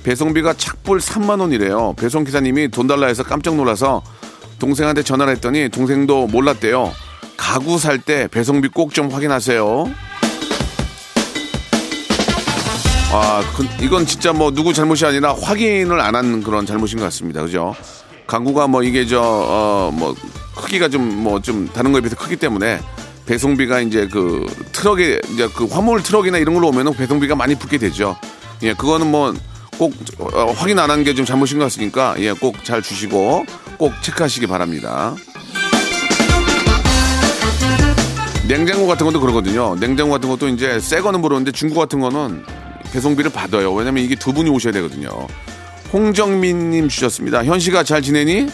배송비가 0.03 0.55
착불 0.55 0.99
3만 0.99 1.41
원이래요. 1.41 1.93
배송 1.99 2.25
기사님이 2.25 2.69
돈 2.71 2.87
달라 2.87 3.07
해서 3.09 3.23
깜짝 3.23 3.55
놀라서 3.55 4.03
동생한테 4.59 5.03
전화를 5.03 5.35
했더니 5.35 5.69
동생도 5.69 6.29
몰랐대요. 6.29 6.91
가구 7.37 7.79
살 7.79 7.99
때 7.99 8.29
배송비 8.29 8.69
꼭 8.69 8.95
좀 8.95 9.11
확인하세요. 9.11 9.93
아, 13.13 13.43
그- 13.55 13.85
이건 13.85 14.07
진짜 14.07 14.33
뭐 14.33 14.51
누구 14.51 14.73
잘못이 14.73 15.05
아니라 15.05 15.35
확인을 15.39 16.01
안 16.01 16.15
한 16.15 16.43
그런 16.43 16.65
잘못인 16.65 16.97
것 16.99 17.05
같습니다. 17.05 17.43
그죠? 17.43 17.75
강구가 18.27 18.69
뭐 18.69 18.83
이게 18.83 19.07
저, 19.07 19.21
어, 19.23 19.91
뭐 19.93 20.15
크기가 20.57 20.89
좀뭐 20.89 21.43
좀 21.43 21.69
다른 21.75 21.93
거에 21.93 22.01
비해서 22.01 22.17
크기 22.17 22.37
때문에 22.37 22.81
배송비가 23.27 23.81
이제 23.81 24.09
그 24.11 24.47
트럭에 24.73 25.21
이제 25.33 25.49
그 25.55 25.67
화물 25.67 26.03
트럭이나 26.03 26.39
이런 26.39 26.55
걸로 26.55 26.69
오면은 26.69 26.93
배송비가 26.95 27.35
많이 27.37 27.55
붙게 27.55 27.79
되죠. 27.79 28.17
예, 28.63 28.75
그거는 28.75 29.11
뭐꼭 29.11 29.95
어, 30.19 30.53
확인 30.57 30.79
안 30.79 30.91
한 30.91 31.05
게 31.05 31.15
좀 31.15 31.25
잘못인 31.25 31.59
것 31.59 31.65
같으니까 31.71 32.15
예, 32.19 32.33
꼭 32.33 32.65
잘 32.65 32.83
주시고 32.83 33.45
꼭 33.79 33.93
체크하시기 34.03 34.47
바랍니다. 34.47 35.15
냉장고 38.49 38.87
같은 38.87 39.07
것도 39.07 39.21
그러거든요. 39.21 39.77
냉장고 39.77 40.13
같은 40.13 40.29
것도 40.29 40.49
이제 40.49 40.79
새 40.81 41.01
거는 41.01 41.21
모르는데 41.21 41.53
중고 41.53 41.77
같은 41.77 42.01
거는 42.01 42.45
배송비를 42.93 43.31
받아요. 43.33 43.73
왜냐면 43.73 44.05
이게 44.05 44.15
두 44.17 44.33
분이 44.33 44.51
오셔야 44.51 44.73
되거든요. 44.75 45.09
홍정민님 45.93 46.89
주셨습니다. 46.89 47.45
현 47.45 47.61
씨가 47.61 47.85
잘 47.85 48.03
지내니? 48.03 48.49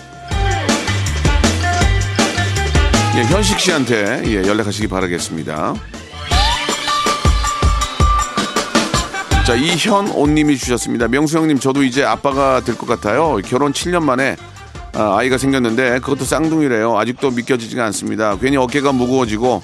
예, 3.18 3.22
현식 3.24 3.58
씨한테 3.58 4.22
예, 4.26 4.46
연락하시기 4.46 4.86
바라겠습니다. 4.86 5.74
자, 9.44 9.54
이현오님이 9.54 10.56
주셨습니다. 10.56 11.08
명수 11.08 11.38
형님, 11.38 11.58
저도 11.58 11.82
이제 11.82 12.04
아빠가 12.04 12.60
될 12.60 12.76
것 12.76 12.86
같아요. 12.86 13.38
결혼 13.44 13.72
7년 13.72 14.02
만에 14.04 14.36
아, 14.94 15.16
아이가 15.18 15.36
생겼는데 15.36 15.98
그것도 16.00 16.24
쌍둥이래요. 16.24 16.96
아직도 16.96 17.30
믿겨지지가 17.32 17.84
않습니다. 17.86 18.36
괜히 18.38 18.56
어깨가 18.56 18.92
무거워지고 18.92 19.62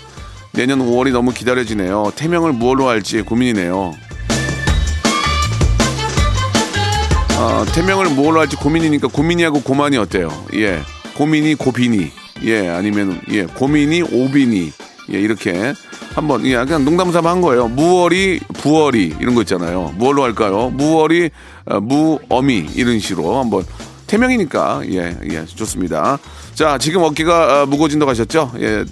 내년 0.53 0.81
5월이 0.81 1.13
너무 1.13 1.33
기다려지네요. 1.33 2.13
태명을 2.17 2.53
무엇로 2.53 2.89
할지 2.89 3.23
고민이네요. 3.23 3.95
어, 7.37 7.65
태명을 7.75 8.07
뭘로 8.11 8.41
할지 8.41 8.57
고민이니까 8.57 9.09
고민이하고 9.09 9.61
고만이 9.63 9.97
어때요? 9.99 10.29
예. 10.55 10.81
고민이 11.15 11.55
고빈이. 11.57 12.24
예, 12.45 12.69
아니면, 12.69 13.21
예, 13.31 13.45
고민이 13.45 14.03
오빈이. 14.03 14.73
예, 15.13 15.21
이렇게 15.21 15.75
한번, 16.15 16.45
예, 16.47 16.57
그냥 16.65 16.85
농담 16.85 17.13
삼아 17.13 17.31
한 17.31 17.41
거예요. 17.41 17.69
무월이, 17.69 18.41
부월이, 18.55 19.17
이런 19.21 19.35
거 19.35 19.43
있잖아요. 19.43 19.95
무얼로 19.97 20.23
할까요? 20.23 20.71
무월이, 20.71 21.31
어, 21.67 21.81
무어미, 21.81 22.71
이런 22.75 22.99
식으로 22.99 23.39
한번. 23.39 23.65
태명이니까, 24.07 24.83
예, 24.91 25.17
예, 25.31 25.45
좋습니다. 25.47 26.19
자, 26.55 26.79
지금 26.79 27.03
어깨가 27.03 27.63
어, 27.63 27.67
무거워진다고 27.67 28.11
하셨죠? 28.11 28.53
예, 28.61 28.85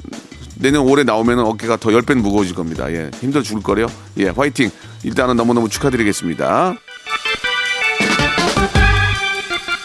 내년 0.56 0.82
올해 0.82 1.04
나오면 1.04 1.40
어깨가 1.40 1.76
더 1.76 1.90
10배는 1.90 2.16
무거워질 2.22 2.54
겁니다. 2.54 2.90
예, 2.92 3.10
힘들어 3.20 3.42
죽을 3.42 3.62
거래요. 3.62 3.86
예, 4.18 4.28
화이팅. 4.28 4.70
일단은 5.04 5.36
너무너무 5.36 5.68
축하드리겠습니다. 5.68 6.74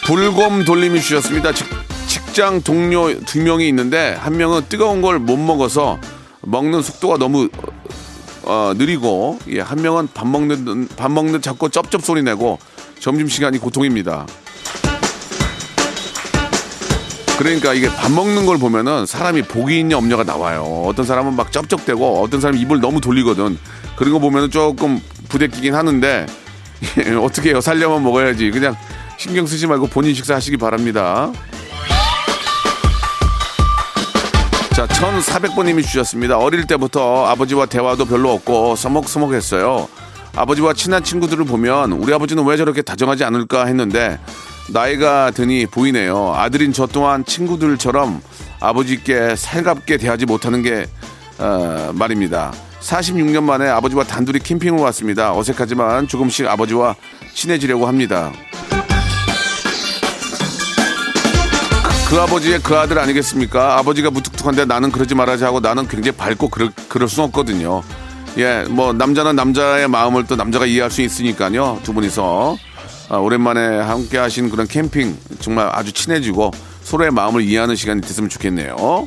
불곰 0.05 0.63
돌림이 0.63 1.01
주셨습니다. 1.01 1.51
직, 2.37 2.37
직장 2.37 2.61
동료 2.61 3.19
두 3.21 3.41
명이 3.41 3.67
있는데 3.67 4.13
한 4.13 4.37
명은 4.37 4.65
뜨거운 4.69 5.01
걸 5.01 5.17
못 5.17 5.37
먹어서 5.37 5.99
먹는 6.43 6.83
속도가 6.83 7.17
너무 7.17 7.49
어, 8.43 8.73
느리고 8.77 9.39
예, 9.47 9.59
한 9.59 9.81
명은 9.81 10.09
밥 10.13 10.27
먹는 10.27 10.87
밥 10.95 11.11
먹는 11.11 11.41
자꾸 11.41 11.67
쩝쩝 11.67 12.03
소리 12.03 12.21
내고 12.21 12.59
점심 12.99 13.27
시간이 13.27 13.57
고통입니다. 13.57 14.27
그러니까 17.39 17.73
이게 17.73 17.87
밥 17.89 18.11
먹는 18.11 18.45
걸 18.45 18.59
보면은 18.59 19.07
사람이 19.07 19.41
복이 19.41 19.79
있냐 19.79 19.97
없냐가 19.97 20.23
나와요. 20.23 20.83
어떤 20.85 21.07
사람은 21.07 21.35
막 21.35 21.51
쩝쩝대고 21.51 22.21
어떤 22.21 22.39
사람은 22.39 22.59
입을 22.61 22.79
너무 22.79 23.01
돌리거든. 23.01 23.57
그런 23.95 24.13
거 24.13 24.19
보면은 24.19 24.51
조금 24.51 25.01
부대끼긴 25.27 25.73
하는데 25.73 26.27
예, 27.03 27.13
어떻게 27.15 27.49
해요? 27.49 27.61
살려면 27.61 28.03
먹어야지. 28.03 28.51
그냥 28.51 28.75
신경 29.17 29.47
쓰지 29.47 29.65
말고 29.65 29.87
본인 29.87 30.13
식사하시기 30.13 30.57
바랍니다. 30.57 31.31
자, 34.77 34.85
1400번님이 34.85 35.83
주셨습니다. 35.83 36.37
어릴 36.37 36.67
때부터 36.67 37.25
아버지와 37.25 37.65
대화도 37.65 38.05
별로 38.05 38.31
없고 38.31 38.75
서먹서먹했어요. 38.75 39.89
아버지와 40.35 40.73
친한 40.73 41.03
친구들을 41.03 41.45
보면 41.45 41.93
우리 41.93 42.13
아버지는 42.13 42.45
왜 42.45 42.57
저렇게 42.57 42.83
다정하지 42.83 43.23
않을까 43.23 43.65
했는데 43.65 44.19
나이가 44.69 45.31
드니 45.31 45.65
보이네요. 45.65 46.31
아들인 46.35 46.73
저 46.73 46.85
또한 46.85 47.25
친구들처럼 47.25 48.21
아버지께 48.59 49.35
살갑게 49.35 49.97
대하지 49.97 50.27
못하는 50.27 50.61
게 50.61 50.85
어, 51.39 51.89
말입니다. 51.95 52.53
46년 52.81 53.41
만에 53.41 53.67
아버지와 53.67 54.03
단둘이 54.03 54.37
캠핑을 54.37 54.77
왔습니다. 54.79 55.35
어색하지만 55.35 56.07
조금씩 56.07 56.45
아버지와 56.45 56.95
친해지려고 57.33 57.87
합니다. 57.87 58.31
그 62.09 62.17
아버지의 62.21 62.61
그 62.63 62.77
아들 62.77 62.99
아니겠습니까? 62.99 63.77
아버지가 63.79 64.11
무뚝뚝한데 64.11 64.63
나는 64.63 64.93
그러지 64.93 65.13
말아야지 65.13 65.43
하고 65.43 65.59
나는 65.59 65.89
굉장히 65.89 66.15
밝고 66.15 66.47
그럴, 66.47 66.71
그럴 66.87 67.09
수는 67.09 67.27
없거든요. 67.27 67.83
예, 68.37 68.63
뭐 68.69 68.93
남자는 68.93 69.35
남자의 69.35 69.89
마음을 69.89 70.25
또 70.25 70.37
남자가 70.37 70.65
이해할 70.65 70.89
수 70.89 71.01
있으니까요. 71.01 71.81
두 71.83 71.91
분이서 71.93 72.55
아, 73.09 73.17
오랜만에 73.17 73.79
함께 73.79 74.17
하신 74.17 74.49
그런 74.49 74.67
캠핑 74.67 75.17
정말 75.41 75.69
아주 75.73 75.91
친해지고 75.91 76.51
서로의 76.81 77.11
마음을 77.11 77.41
이해하는 77.41 77.75
시간이 77.75 77.99
됐으면 77.99 78.29
좋겠네요. 78.29 79.05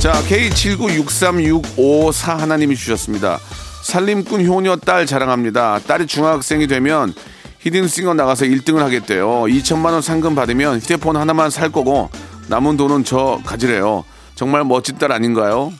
자, 0.00 0.12
K796365 0.28 2.10
하나님이 2.24 2.74
주셨습니다. 2.74 3.38
살림꾼 3.82 4.46
효녀 4.46 4.76
딸 4.76 5.04
자랑합니다. 5.04 5.80
딸이 5.86 6.06
중학생이 6.06 6.68
되면 6.68 7.12
히든싱어 7.60 8.14
나가서 8.14 8.44
1등을 8.46 8.78
하겠대요. 8.78 9.26
2천만 9.42 9.92
원 9.92 10.00
상금 10.00 10.34
받으면 10.34 10.80
휴대폰 10.80 11.16
하나만 11.16 11.50
살 11.50 11.70
거고 11.70 12.10
남은 12.48 12.76
돈은 12.76 13.04
저 13.04 13.40
가지래요. 13.44 14.04
정말 14.34 14.64
멋진 14.64 14.96
딸 14.98 15.12
아닌가요? 15.12 15.72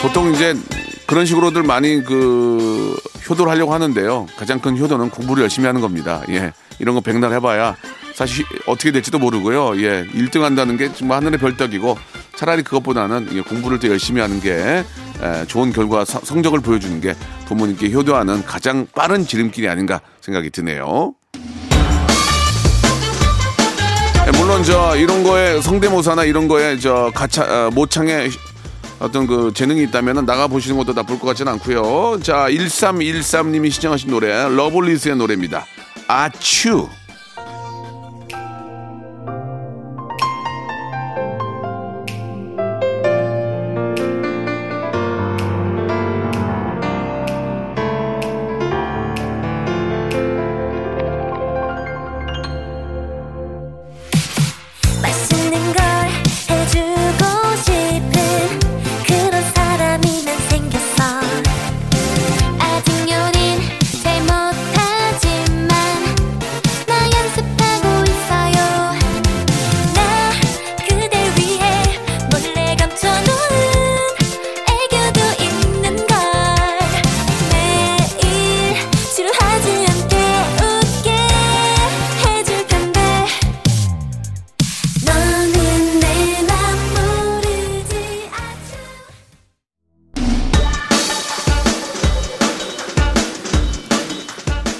보통 0.00 0.32
이제 0.32 0.54
그런 1.06 1.24
식으로들 1.26 1.62
많이 1.62 2.04
그 2.04 2.96
효도를 3.28 3.50
하려고 3.50 3.72
하는데요. 3.72 4.26
가장 4.36 4.60
큰 4.60 4.76
효도는 4.78 5.10
공부를 5.10 5.42
열심히 5.42 5.66
하는 5.66 5.80
겁니다. 5.80 6.22
예. 6.28 6.52
이런 6.78 6.94
거 6.94 7.00
백날 7.00 7.32
해봐야 7.32 7.76
사실 8.14 8.44
어떻게 8.66 8.92
될지도 8.92 9.18
모르고요. 9.18 9.80
예. 9.82 10.06
1등 10.06 10.42
한다는 10.42 10.76
게 10.76 10.92
정말 10.92 11.18
하늘의 11.18 11.38
별떡이고 11.38 11.98
차라리 12.36 12.62
그것보다는 12.62 13.30
예, 13.32 13.40
공부를 13.40 13.80
더 13.80 13.88
열심히 13.88 14.20
하는 14.20 14.40
게 14.40 14.52
에, 14.52 14.84
좋은 15.48 15.72
결과 15.72 16.04
서- 16.04 16.20
성적을 16.22 16.60
보여주는 16.60 17.00
게 17.00 17.14
부모님께 17.46 17.90
효도하는 17.92 18.44
가장 18.44 18.86
빠른 18.94 19.26
지름길이 19.26 19.68
아닌가 19.68 20.00
생각이 20.20 20.50
드네요. 20.50 21.14
예, 24.26 24.30
물론 24.38 24.62
저 24.62 24.94
이런 24.96 25.22
거에 25.24 25.60
성대모사나 25.60 26.24
이런 26.24 26.48
거에 26.48 26.78
저 26.78 27.10
가차 27.14 27.42
어, 27.44 27.70
모창에 27.70 28.28
어떤 28.98 29.26
그 29.26 29.52
재능이 29.54 29.84
있다면 29.84 30.26
나가 30.26 30.48
보시는 30.48 30.76
것도 30.76 30.92
나쁠 30.92 31.18
것 31.18 31.28
같지는 31.28 31.52
않고요. 31.52 32.20
자, 32.22 32.46
1313님이 32.48 33.70
신청하신 33.70 34.10
노래 34.10 34.48
러블리즈의 34.48 35.16
노래입니다. 35.16 35.64
아츄. 36.08 36.88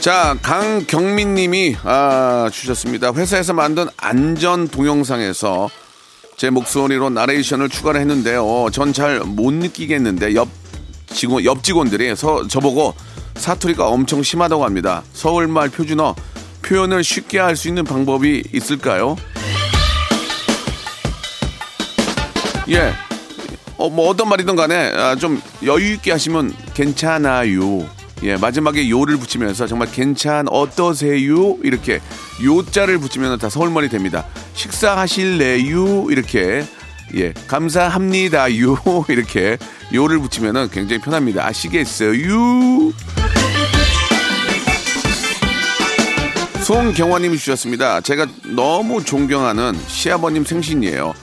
자, 0.09 0.39
강경민 0.41 1.35
님이 1.35 1.77
아, 1.85 2.49
주셨습니다. 2.51 3.13
회사에서 3.13 3.53
만든 3.53 3.89
안전 3.99 4.67
동영상에서 4.67 5.69
제 6.39 6.49
목소리로 6.49 7.11
나레이션을 7.11 7.69
추가를 7.69 8.01
했는데요. 8.01 8.69
전 8.73 8.95
잘 8.95 9.21
못 9.21 9.53
느끼겠는데 9.53 10.35
옆 10.35 10.49
직원 11.09 11.45
옆 11.45 11.63
직원들이 11.63 12.17
서, 12.17 12.49
저보고 12.49 12.95
사투리가 13.35 13.87
엄청 13.87 14.23
심하다고 14.23 14.65
합니다. 14.65 15.03
서울말 15.13 15.69
표준어 15.69 16.15
표현을 16.63 17.05
쉽게 17.05 17.39
할 17.39 17.55
수 17.55 17.69
있는 17.69 17.85
방법이 17.85 18.45
있을까요? 18.55 19.15
예. 22.71 22.95
어, 23.77 23.91
뭐 23.91 24.09
어떤 24.09 24.31
말이든 24.31 24.57
간에 24.57 24.91
아, 24.97 25.15
좀 25.17 25.43
여유 25.67 25.93
있게 25.93 26.13
하시면 26.13 26.55
괜찮아요. 26.73 27.98
예, 28.23 28.37
마지막에 28.37 28.89
요를 28.89 29.17
붙이면서 29.17 29.67
정말 29.67 29.91
괜찮 29.91 30.47
어떠세요? 30.49 31.57
이렇게 31.63 32.01
요자를 32.43 32.99
붙이면 32.99 33.39
다 33.39 33.49
서울말이 33.49 33.89
됩니다. 33.89 34.27
식사하실래요? 34.55 36.11
이렇게 36.11 36.65
예, 37.15 37.33
감사합니다요. 37.47 38.77
이렇게 39.09 39.57
요를 39.95 40.19
붙이면은 40.19 40.69
굉장히 40.71 41.01
편합니다. 41.01 41.47
아시겠어요? 41.47 42.93
송경화님이 46.65 47.39
주셨습니다. 47.39 48.03
제가 48.03 48.27
너무 48.55 49.03
존경하는 49.03 49.79
시아버님 49.87 50.45
생신이에요. 50.45 51.15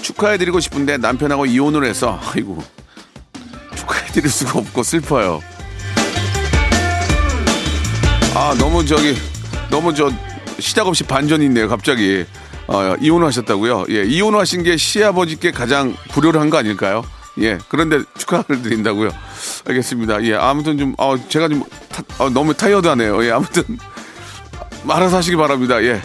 축하해드리고 0.00 0.60
싶은데 0.60 0.96
남편하고 0.96 1.44
이혼을 1.46 1.84
해서 1.84 2.18
아이고 2.32 2.62
축하해드릴 3.76 4.30
수가 4.30 4.60
없고 4.60 4.82
슬퍼요. 4.82 5.42
아 8.34 8.54
너무 8.58 8.84
저기 8.84 9.16
너무 9.70 9.94
저 9.94 10.10
시작 10.58 10.86
없이 10.86 11.04
반전이 11.04 11.44
있네요. 11.46 11.68
갑자기 11.68 12.24
어, 12.66 12.94
이혼하셨다고요? 13.00 13.86
예, 13.90 14.04
이혼하신 14.04 14.62
게 14.62 14.76
시아버지께 14.76 15.50
가장 15.50 15.94
불효를 16.12 16.40
한 16.40 16.50
거 16.50 16.56
아닐까요? 16.58 17.04
예, 17.40 17.58
그런데 17.68 18.00
축하를 18.16 18.62
드린다고요. 18.62 19.10
알겠습니다. 19.68 20.22
예, 20.24 20.34
아무튼 20.34 20.78
좀 20.78 20.94
어, 20.98 21.16
제가 21.28 21.48
좀 21.48 21.62
타, 21.90 22.02
어, 22.18 22.30
너무 22.30 22.54
타이어드하네요. 22.54 23.24
예, 23.24 23.30
아무튼 23.32 23.62
알아서 24.88 25.16
하시기 25.18 25.36
바랍니다. 25.36 25.82
예. 25.82 26.00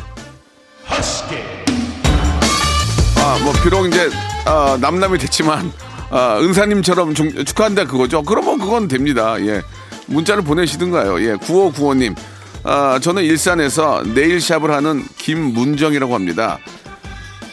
아, 3.18 3.38
뭐 3.44 3.54
비록 3.64 3.86
이제 3.88 4.10
아, 4.46 4.78
남남이 4.82 5.18
됐지만 5.20 5.72
아, 6.10 6.40
은사님처럼 6.42 7.14
좀 7.14 7.46
축하한다 7.46 7.86
그거죠. 7.86 8.24
그러면 8.24 8.58
그건 8.60 8.88
됩니다. 8.88 9.36
예. 9.42 9.62
문자를 10.10 10.44
보내시든가요. 10.44 11.22
예. 11.22 11.36
9595님. 11.36 12.16
아, 12.64 13.00
저는 13.02 13.24
일산에서 13.24 14.04
네일샵을 14.04 14.72
하는 14.72 15.06
김문정이라고 15.18 16.14
합니다. 16.14 16.60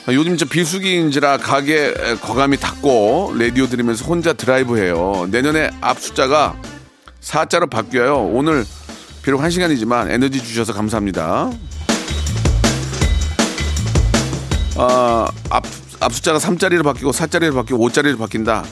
아, 0.06 0.12
요즘 0.12 0.36
저 0.36 0.46
비수기인지라 0.46 1.38
가게 1.38 1.92
거감이 2.22 2.56
닫고 2.58 3.34
라디오 3.38 3.66
들으면서 3.66 4.04
혼자 4.04 4.32
드라이브해요. 4.32 5.28
내년에 5.30 5.70
앞 5.80 6.00
숫자가 6.00 6.56
4자로 7.20 7.70
바뀌어요. 7.70 8.16
오늘 8.18 8.64
비록 9.22 9.42
한 9.42 9.50
시간이지만 9.50 10.10
에너지 10.10 10.42
주셔서 10.42 10.72
감사합니다. 10.72 11.50
아, 14.76 15.26
앞, 15.50 15.64
앞 16.00 16.14
숫자가 16.14 16.38
3자리로 16.38 16.84
바뀌고 16.84 17.10
4자리로 17.10 17.54
바뀌고 17.54 17.88
5자리로 17.88 18.18
바뀐다. 18.18 18.64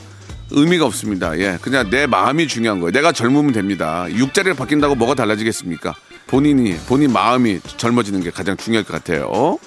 의미가 0.50 0.84
없습니다. 0.86 1.38
예. 1.38 1.58
그냥 1.60 1.90
내 1.90 2.06
마음이 2.06 2.48
중요한 2.48 2.80
거예요. 2.80 2.92
내가 2.92 3.12
젊으면 3.12 3.52
됩니다. 3.52 4.06
6자리로 4.08 4.56
바뀐다고 4.56 4.94
뭐가 4.94 5.14
달라지겠습니까? 5.14 5.94
본인이, 6.26 6.76
본인 6.86 7.12
마음이 7.12 7.60
젊어지는 7.76 8.22
게 8.22 8.30
가장 8.30 8.56
중요할 8.56 8.84
것 8.84 8.92
같아요. 8.92 9.58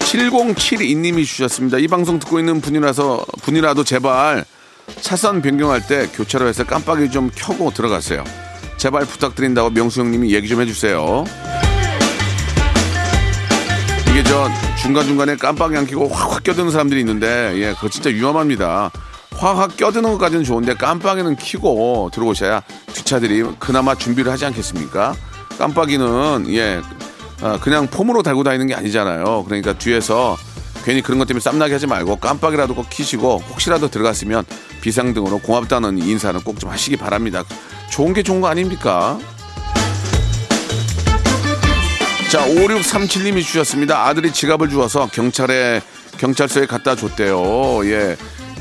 7072님이 0.00 1.24
주셨습니다. 1.26 1.78
이 1.78 1.88
방송 1.88 2.18
듣고 2.18 2.38
있는 2.38 2.60
분이라서, 2.60 3.24
분이라도 3.42 3.84
제발 3.84 4.44
차선 5.00 5.42
변경할 5.42 5.86
때 5.86 6.08
교차로에서 6.14 6.64
깜빡이 6.64 7.10
좀 7.10 7.30
켜고 7.34 7.72
들어갔어요. 7.72 8.24
제발 8.76 9.04
부탁드린다고 9.04 9.70
명수 9.70 10.00
형님이 10.00 10.32
얘기 10.34 10.48
좀 10.48 10.60
해주세요. 10.60 11.24
이게 14.10 14.22
저 14.24 14.48
중간중간에 14.86 15.34
깜빡이 15.34 15.76
안 15.76 15.84
켜고 15.84 16.06
확확 16.06 16.44
껴드는 16.44 16.70
사람들이 16.70 17.00
있는데 17.00 17.54
예, 17.56 17.74
그거 17.74 17.88
진짜 17.88 18.08
위험합니다. 18.08 18.92
확확 19.32 19.76
껴드는 19.76 20.12
것까지는 20.12 20.44
좋은데 20.44 20.74
깜빡이는 20.74 21.36
켜고 21.36 22.08
들어오셔야 22.14 22.62
뒷차들이 22.92 23.44
그나마 23.58 23.96
준비를 23.96 24.30
하지 24.30 24.46
않겠습니까? 24.46 25.16
깜빡이는 25.58 26.44
예, 26.50 26.80
아, 27.42 27.58
그냥 27.60 27.88
폼으로 27.88 28.22
달고 28.22 28.44
다니는 28.44 28.68
게 28.68 28.74
아니잖아요. 28.74 29.42
그러니까 29.44 29.72
뒤에서 29.76 30.36
괜히 30.84 31.02
그런 31.02 31.18
것 31.18 31.26
때문에 31.26 31.40
쌈나게 31.40 31.72
하지 31.72 31.88
말고 31.88 32.16
깜빡이라도 32.16 32.76
꼭 32.76 32.88
키시고 32.88 33.42
혹시라도 33.50 33.90
들어갔으면 33.90 34.44
비상등으로 34.82 35.40
고맙다는 35.40 35.98
인사는 35.98 36.40
꼭 36.42 36.60
좀 36.60 36.70
하시기 36.70 36.96
바랍니다. 36.96 37.42
좋은 37.90 38.14
게 38.14 38.22
좋은 38.22 38.40
거 38.40 38.46
아닙니까? 38.46 39.18
자, 42.30 42.44
5637님이 42.44 43.42
주셨습니다. 43.44 44.04
아들이 44.06 44.32
지갑을 44.32 44.68
주어서 44.68 45.08
경찰에, 45.12 45.80
경찰서에 46.18 46.66
갖다 46.66 46.96
줬대요. 46.96 47.86
예. 47.86 48.16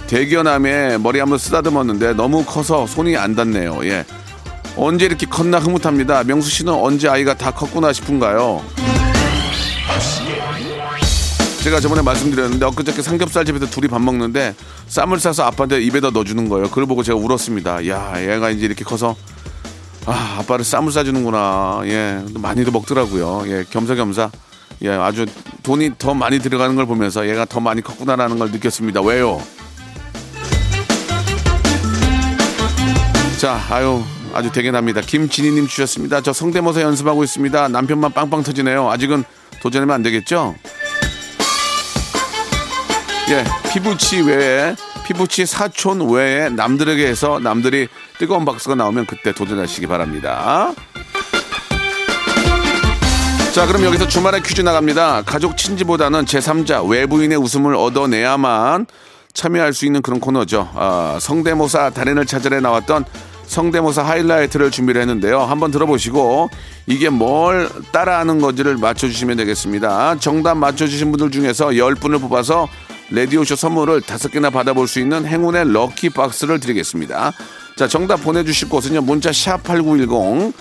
대견함에 0.05 0.99
머리 0.99 1.19
한번 1.19 1.39
쓰다듬었는데 1.39 2.13
너무 2.13 2.45
커서 2.45 2.85
손이 2.85 3.17
안 3.17 3.35
닿네요. 3.35 3.83
예. 3.85 4.05
언제 4.77 5.05
이렇게 5.05 5.25
컸나 5.25 5.57
흐뭇합니다. 5.57 6.23
명수 6.23 6.49
씨는 6.51 6.73
언제 6.73 7.09
아이가 7.09 7.33
다 7.33 7.49
컸구나 7.49 7.91
싶은가요? 7.91 8.63
제가 11.63 11.79
저번에 11.79 12.03
말씀드렸는데 12.03 12.63
엊그저께 12.67 13.01
삼겹살 13.01 13.45
집에서 13.45 13.65
둘이 13.65 13.87
밥 13.87 13.99
먹는데 13.99 14.53
쌈을 14.87 15.19
싸서 15.19 15.43
아빠한테 15.45 15.81
입에다 15.81 16.11
넣어주는 16.11 16.47
거예요. 16.49 16.69
그걸 16.69 16.85
보고 16.85 17.01
제가 17.01 17.17
울었습니다. 17.17 17.87
야, 17.87 18.13
얘가 18.21 18.51
이제 18.51 18.67
이렇게 18.67 18.83
커서 18.83 19.15
아, 20.07 20.37
아빠를 20.39 20.63
쌈을 20.63 20.91
싸주는구나. 20.91 21.81
예, 21.85 22.23
많이도 22.35 22.71
먹더라고요. 22.71 23.43
예, 23.47 23.65
겸사겸사. 23.69 24.29
예, 24.83 24.89
아주 24.89 25.25
돈이 25.63 25.91
더 25.97 26.13
많이 26.13 26.39
들어가는 26.39 26.75
걸 26.75 26.85
보면서 26.85 27.27
얘가 27.27 27.45
더 27.45 27.59
많이 27.59 27.81
컸구나라는 27.81 28.37
걸 28.37 28.51
느꼈습니다. 28.51 29.01
왜요? 29.01 29.41
자, 33.39 33.59
아유, 33.69 34.03
아주 34.33 34.51
대견합니다. 34.51 35.01
김진희님 35.01 35.67
주셨습니다. 35.67 36.21
저 36.21 36.33
성대모사 36.33 36.81
연습하고 36.81 37.23
있습니다. 37.23 37.67
남편만 37.69 38.11
빵빵 38.13 38.43
터지네요. 38.43 38.89
아직은 38.91 39.23
도전하면 39.61 39.95
안 39.95 40.03
되겠죠? 40.03 40.55
예, 43.29 43.43
피부치 43.71 44.21
외에 44.21 44.75
피부치 45.05 45.45
사촌 45.45 46.09
외에 46.09 46.49
남들에게 46.49 47.05
해서 47.05 47.39
남들이 47.39 47.87
뜨거운 48.17 48.43
박수가 48.43 48.75
나오면 48.75 49.05
그때 49.05 49.31
도전하시기 49.31 49.85
바랍니다. 49.87 50.73
자, 53.53 53.65
그럼 53.67 53.83
여기서 53.83 54.07
주말에 54.07 54.41
퀴즈 54.41 54.61
나갑니다. 54.61 55.21
가족 55.21 55.55
친지보다는 55.55 56.25
제3자 56.25 56.89
외부인의 56.89 57.37
웃음을 57.37 57.75
얻어내야만 57.75 58.87
참여할 59.31 59.73
수 59.73 59.85
있는 59.85 60.01
그런 60.01 60.19
코너죠. 60.19 60.69
아, 60.73 61.17
성대모사 61.21 61.91
달인을 61.91 62.25
찾으러 62.25 62.59
나왔던 62.59 63.05
성대모사 63.45 64.03
하이라이트를 64.03 64.71
준비를 64.71 65.01
했는데요. 65.01 65.41
한번 65.41 65.71
들어보시고 65.71 66.49
이게 66.87 67.09
뭘 67.09 67.69
따라하는 67.91 68.41
건지를 68.41 68.77
맞춰주시면 68.77 69.37
되겠습니다. 69.37 70.17
정답 70.19 70.55
맞춰주신 70.55 71.11
분들 71.11 71.31
중에서 71.31 71.67
10분을 71.67 72.19
뽑아서 72.19 72.67
레디오쇼 73.11 73.55
선물을 73.55 74.01
다섯 74.01 74.31
개나 74.31 74.49
받아볼 74.49 74.87
수 74.87 74.99
있는 74.99 75.25
행운의 75.25 75.71
럭키 75.71 76.09
박스를 76.09 76.59
드리겠습니다. 76.59 77.33
자, 77.75 77.87
정답 77.87 78.23
보내주실 78.23 78.69
곳은요. 78.69 79.01
문자 79.01 79.31
샵8910, 79.31 80.53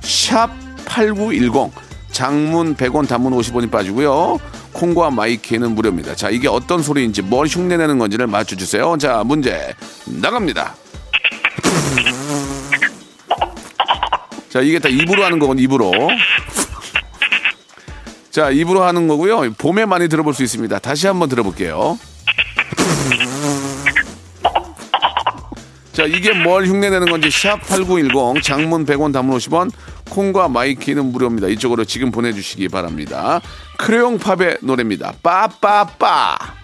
샵8910, 0.00 1.70
장문 2.10 2.76
100원, 2.76 3.08
단문 3.08 3.32
50원이 3.32 3.70
빠지고요. 3.70 4.38
콩과 4.72 5.10
마이 5.10 5.34
K는 5.34 5.74
무료입니다. 5.74 6.14
자, 6.16 6.30
이게 6.30 6.48
어떤 6.48 6.82
소리인지 6.82 7.22
뭘 7.22 7.46
흉내내는 7.46 7.98
건지를 7.98 8.26
맞춰주세요. 8.26 8.96
자, 8.98 9.22
문제 9.24 9.74
나갑니다. 10.06 10.74
자, 14.48 14.60
이게 14.60 14.78
다 14.78 14.88
입으로 14.88 15.24
하는 15.24 15.38
거거든 15.38 15.58
입으로. 15.58 15.92
자, 18.34 18.50
입으로 18.50 18.82
하는 18.82 19.06
거고요. 19.06 19.52
봄에 19.52 19.84
많이 19.84 20.08
들어볼 20.08 20.34
수 20.34 20.42
있습니다. 20.42 20.80
다시 20.80 21.06
한번 21.06 21.28
들어볼게요. 21.28 21.96
자, 25.92 26.02
이게 26.02 26.32
뭘 26.32 26.66
흉내내는 26.66 27.08
건지 27.08 27.28
샵8910 27.28 28.42
장문 28.42 28.86
100원 28.86 29.12
단문 29.12 29.38
50원 29.38 29.70
콩과 30.10 30.48
마이 30.48 30.72
K는 30.72 31.12
무료입니다. 31.12 31.46
이쪽으로 31.46 31.84
지금 31.84 32.10
보내주시기 32.10 32.70
바랍니다. 32.70 33.40
크레용 33.78 34.18
팝의 34.18 34.58
노래입니다. 34.62 35.12
빠빠빠. 35.22 36.63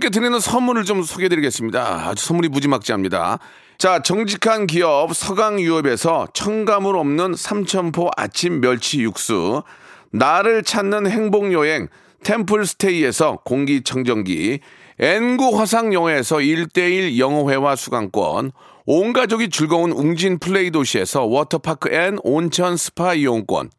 여러분께 0.00 0.08
드리는 0.08 0.40
선물을 0.40 0.84
좀 0.84 1.02
소개해드리겠습니다. 1.02 2.08
아주 2.08 2.24
선물이 2.24 2.48
무지막지합니다. 2.48 3.38
자, 3.76 4.00
정직한 4.00 4.66
기업 4.66 5.14
서강유업에서 5.14 6.28
첨가물 6.32 6.96
없는 6.96 7.34
삼천포 7.34 8.10
아침 8.16 8.62
멸치 8.62 9.00
육수, 9.02 9.62
나를 10.10 10.62
찾는 10.62 11.06
행복여행 11.06 11.88
템플스테이에서 12.24 13.40
공기청정기, 13.44 14.60
엔구 14.98 15.58
화상영어에서 15.58 16.36
1대1 16.36 17.18
영어회화 17.18 17.76
수강권, 17.76 18.52
온 18.86 19.12
가족이 19.12 19.50
즐거운 19.50 19.92
웅진 19.92 20.38
플레이 20.38 20.70
도시에서 20.70 21.24
워터파크 21.24 21.94
and 21.94 22.18
온천 22.22 22.76
스파 22.76 23.12
이용권, 23.14 23.70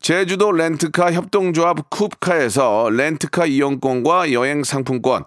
제주도 0.00 0.52
렌트카 0.52 1.12
협동조합 1.12 1.90
쿱카에서 1.90 2.90
렌트카 2.94 3.46
이용권과 3.46 4.32
여행 4.32 4.62
상품권, 4.64 5.24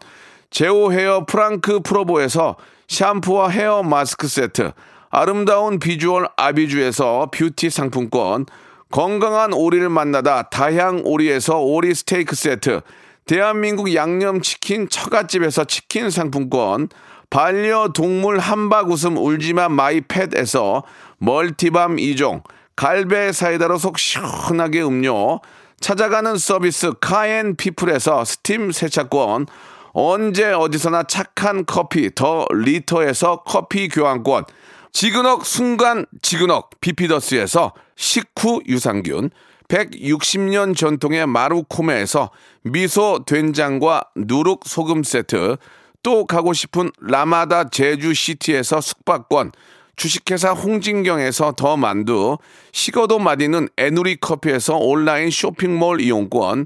제오 0.54 0.92
헤어 0.92 1.26
프랑크 1.26 1.80
프로보에서 1.80 2.58
샴푸와 2.88 3.50
헤어 3.50 3.82
마스크 3.82 4.28
세트, 4.28 4.72
아름다운 5.10 5.80
비주얼 5.80 6.28
아비주에서 6.38 7.32
뷰티 7.34 7.72
상품권, 7.72 8.46
건강한 8.92 9.52
오리를 9.52 9.90
만나다 9.90 10.44
다향 10.44 11.02
오리에서 11.06 11.58
오리 11.58 11.96
스테이크 11.96 12.36
세트, 12.36 12.82
대한민국 13.26 13.96
양념치킨 13.96 14.90
처갓집에서 14.90 15.64
치킨 15.64 16.12
상품권, 16.12 16.88
반려동물 17.32 18.38
함박웃음 18.38 19.18
울지마 19.18 19.70
마이 19.70 20.02
펫에서 20.02 20.84
multi 21.18 21.61
balm 21.61 21.96
2종, 21.96 22.44
갈배 22.76 23.32
사이다로 23.32 23.80
속 23.80 23.98
시원하게 23.98 24.84
음료, 24.84 25.40
찾아가는 25.80 26.38
서비스 26.38 26.94
카앤피플에서 27.02 28.24
스팀 28.24 28.72
세차권, 28.72 29.48
언제 29.94 30.52
어디서나 30.52 31.04
착한 31.04 31.66
커피 31.66 32.14
더 32.14 32.48
리터에서 32.52 33.44
커피 33.46 33.88
교환권, 33.88 34.46
지근억 34.92 35.46
순간 35.46 36.06
지근억 36.22 36.72
비피더스에서 36.82 37.74
식후 37.96 38.62
유산균, 38.68 39.30
160년 39.68 40.76
전통의 40.76 41.28
마루코메에서 41.28 42.32
미소 42.64 43.24
된장과 43.26 44.10
누룩 44.16 44.62
소금 44.66 45.04
세트, 45.04 45.58
또 46.02 46.26
가고 46.26 46.54
싶은 46.54 46.92
라마다 47.00 47.70
제주시티에서 47.70 48.82
숙박권, 48.82 49.52
주식회사 49.96 50.54
홍진경에서 50.54 51.54
더 51.54 51.78
만두, 51.78 52.40
식어도 52.72 53.20
맛있는 53.20 53.70
에누리 53.78 54.18
커피에서 54.18 54.76
온라인 54.76 55.30
쇼핑몰 55.30 56.02
이용권, 56.02 56.66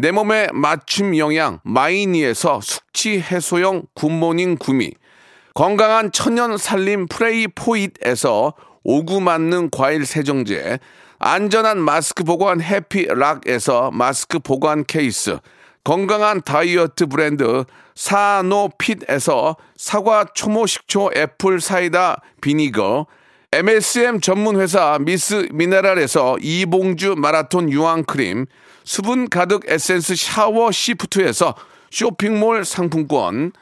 내 0.00 0.12
몸에 0.12 0.46
맞춤 0.52 1.16
영양 1.16 1.58
마이니에서 1.64 2.60
숙취 2.62 3.18
해소용 3.18 3.82
굿모닝 3.94 4.58
구미, 4.60 4.92
건강한 5.54 6.12
천연 6.12 6.56
살림 6.56 7.08
프레이 7.08 7.48
포잇에서 7.48 8.54
오구 8.84 9.20
맞는 9.20 9.70
과일 9.70 10.06
세정제, 10.06 10.78
안전한 11.18 11.80
마스크 11.80 12.22
보관 12.22 12.60
해피락에서 12.60 13.90
마스크 13.90 14.38
보관 14.38 14.84
케이스, 14.84 15.36
건강한 15.82 16.42
다이어트 16.42 17.06
브랜드 17.06 17.64
사노핏에서 17.96 19.56
사과 19.76 20.26
초모 20.32 20.66
식초 20.66 21.10
apple 21.16 21.60
cider 21.60 22.22
vinegar, 22.40 23.08
MSM 23.50 24.20
전문 24.20 24.60
회사 24.60 24.98
미스 25.00 25.48
미네랄에서 25.52 26.36
이봉주 26.42 27.14
마라톤 27.16 27.72
유황 27.72 28.04
크림, 28.04 28.44
수분 28.84 29.30
가득 29.30 29.62
에센스 29.66 30.16
샤워 30.16 30.70
시프트에서 30.70 31.54
쇼핑몰 31.90 32.66
상품권, 32.66 33.52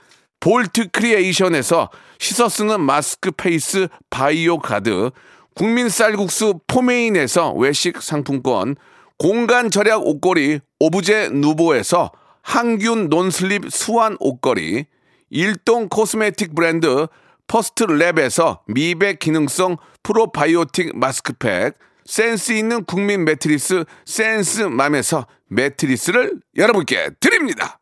볼트 0.40 0.88
크리에이션에서 0.90 1.90
씻어 2.18 2.48
쓰는 2.48 2.80
마스크 2.80 3.30
페이스 3.30 3.86
바이오 4.10 4.58
가드, 4.58 5.12
국민 5.54 5.88
쌀국수 5.88 6.58
포메인에서 6.66 7.52
외식 7.52 8.02
상품권, 8.02 8.74
공간 9.18 9.70
절약 9.70 10.04
옷걸이 10.04 10.58
오브제 10.80 11.30
누보에서 11.32 12.10
항균 12.42 13.08
non-slip 13.08 13.70
수완 13.70 14.16
옷걸이, 14.18 14.86
일동 15.30 15.88
코스메틱 15.88 16.56
브랜드 16.56 17.06
퍼스트 17.46 17.86
랩에서 17.86 18.60
미백 18.66 19.18
기능성 19.18 19.76
프로바이오틱 20.02 20.98
마스크팩, 20.98 21.74
센스 22.04 22.52
있는 22.52 22.84
국민 22.84 23.24
매트리스 23.24 23.84
센스맘에서 24.04 25.26
매트리스를 25.48 26.40
여러분께 26.56 27.10
드립니다. 27.20 27.80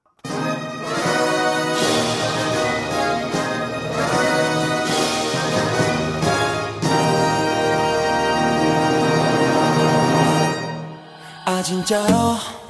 아 11.46 11.62
듣고 11.62 12.63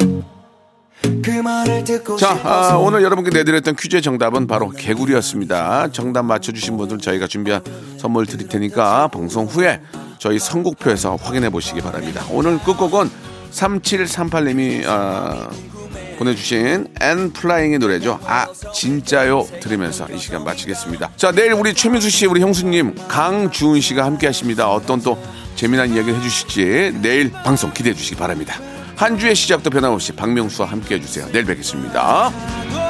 자, 2.19 2.35
싶어서 2.35 2.75
아, 2.75 2.77
오늘 2.77 3.03
여러분께 3.03 3.31
내드렸던 3.31 3.77
퀴즈의 3.77 4.03
정답은 4.03 4.47
바로 4.47 4.69
개구리였습니다. 4.69 5.89
정답 5.91 6.25
맞춰주신 6.25 6.77
분들 6.77 6.99
저희가 6.99 7.27
준비한 7.27 7.63
선물 7.99 8.27
드릴 8.27 8.47
테니까 8.49 9.09
방송 9.09 9.47
후에 9.47 9.81
저희 10.19 10.39
선곡표에서 10.39 11.17
확인해 11.17 11.49
보시기 11.49 11.81
바랍니다. 11.81 12.23
오늘 12.31 12.59
끝곡은 12.59 13.11
3738님이 13.53 14.85
아, 14.87 15.49
보내주신 16.19 16.89
엔플라잉의 17.01 17.79
노래죠. 17.79 18.21
아 18.27 18.47
진짜요 18.75 19.47
들으면서 19.61 20.07
이 20.13 20.19
시간 20.19 20.45
마치겠습니다. 20.45 21.11
자 21.17 21.33
내일 21.33 21.55
우리 21.55 21.73
최민수 21.73 22.11
씨, 22.11 22.27
우리 22.27 22.41
형수님, 22.41 22.95
강주은 23.09 23.81
씨가 23.81 24.05
함께하십니다. 24.05 24.71
어떤 24.71 25.01
또 25.01 25.19
재미난 25.57 25.89
이야기를 25.91 26.19
해주실지 26.19 26.99
내일 27.01 27.33
방송 27.33 27.73
기대해 27.73 27.95
주시기 27.95 28.17
바랍니다. 28.17 28.57
한 28.97 29.19
주의 29.19 29.35
시작도 29.35 29.71
변함없이 29.71 30.13
박명수와 30.13 30.69
함께 30.69 30.97
해 30.97 31.01
주세요. 31.01 31.27
내일 31.33 31.45
뵙겠습니다. 31.45 32.84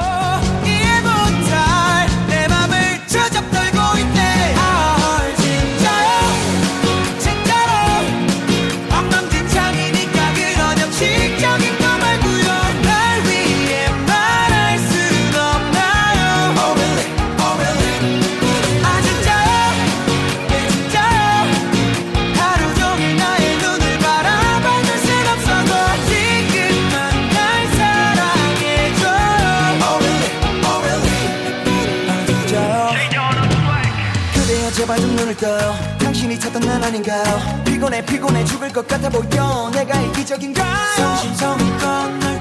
눈을 35.35 35.37
떠요. 35.37 35.75
당신이 35.99 36.39
찾던 36.39 36.61
난 36.63 36.83
아닌가요? 36.83 37.23
피곤해 37.65 38.03
피곤해 38.05 38.43
죽을 38.45 38.71
것 38.71 38.87
같아 38.87 39.09
보여. 39.09 39.69
내가 39.73 39.99
이기적인가요? 40.01 40.95
성심성의껏 40.95 42.11
널 42.19 42.34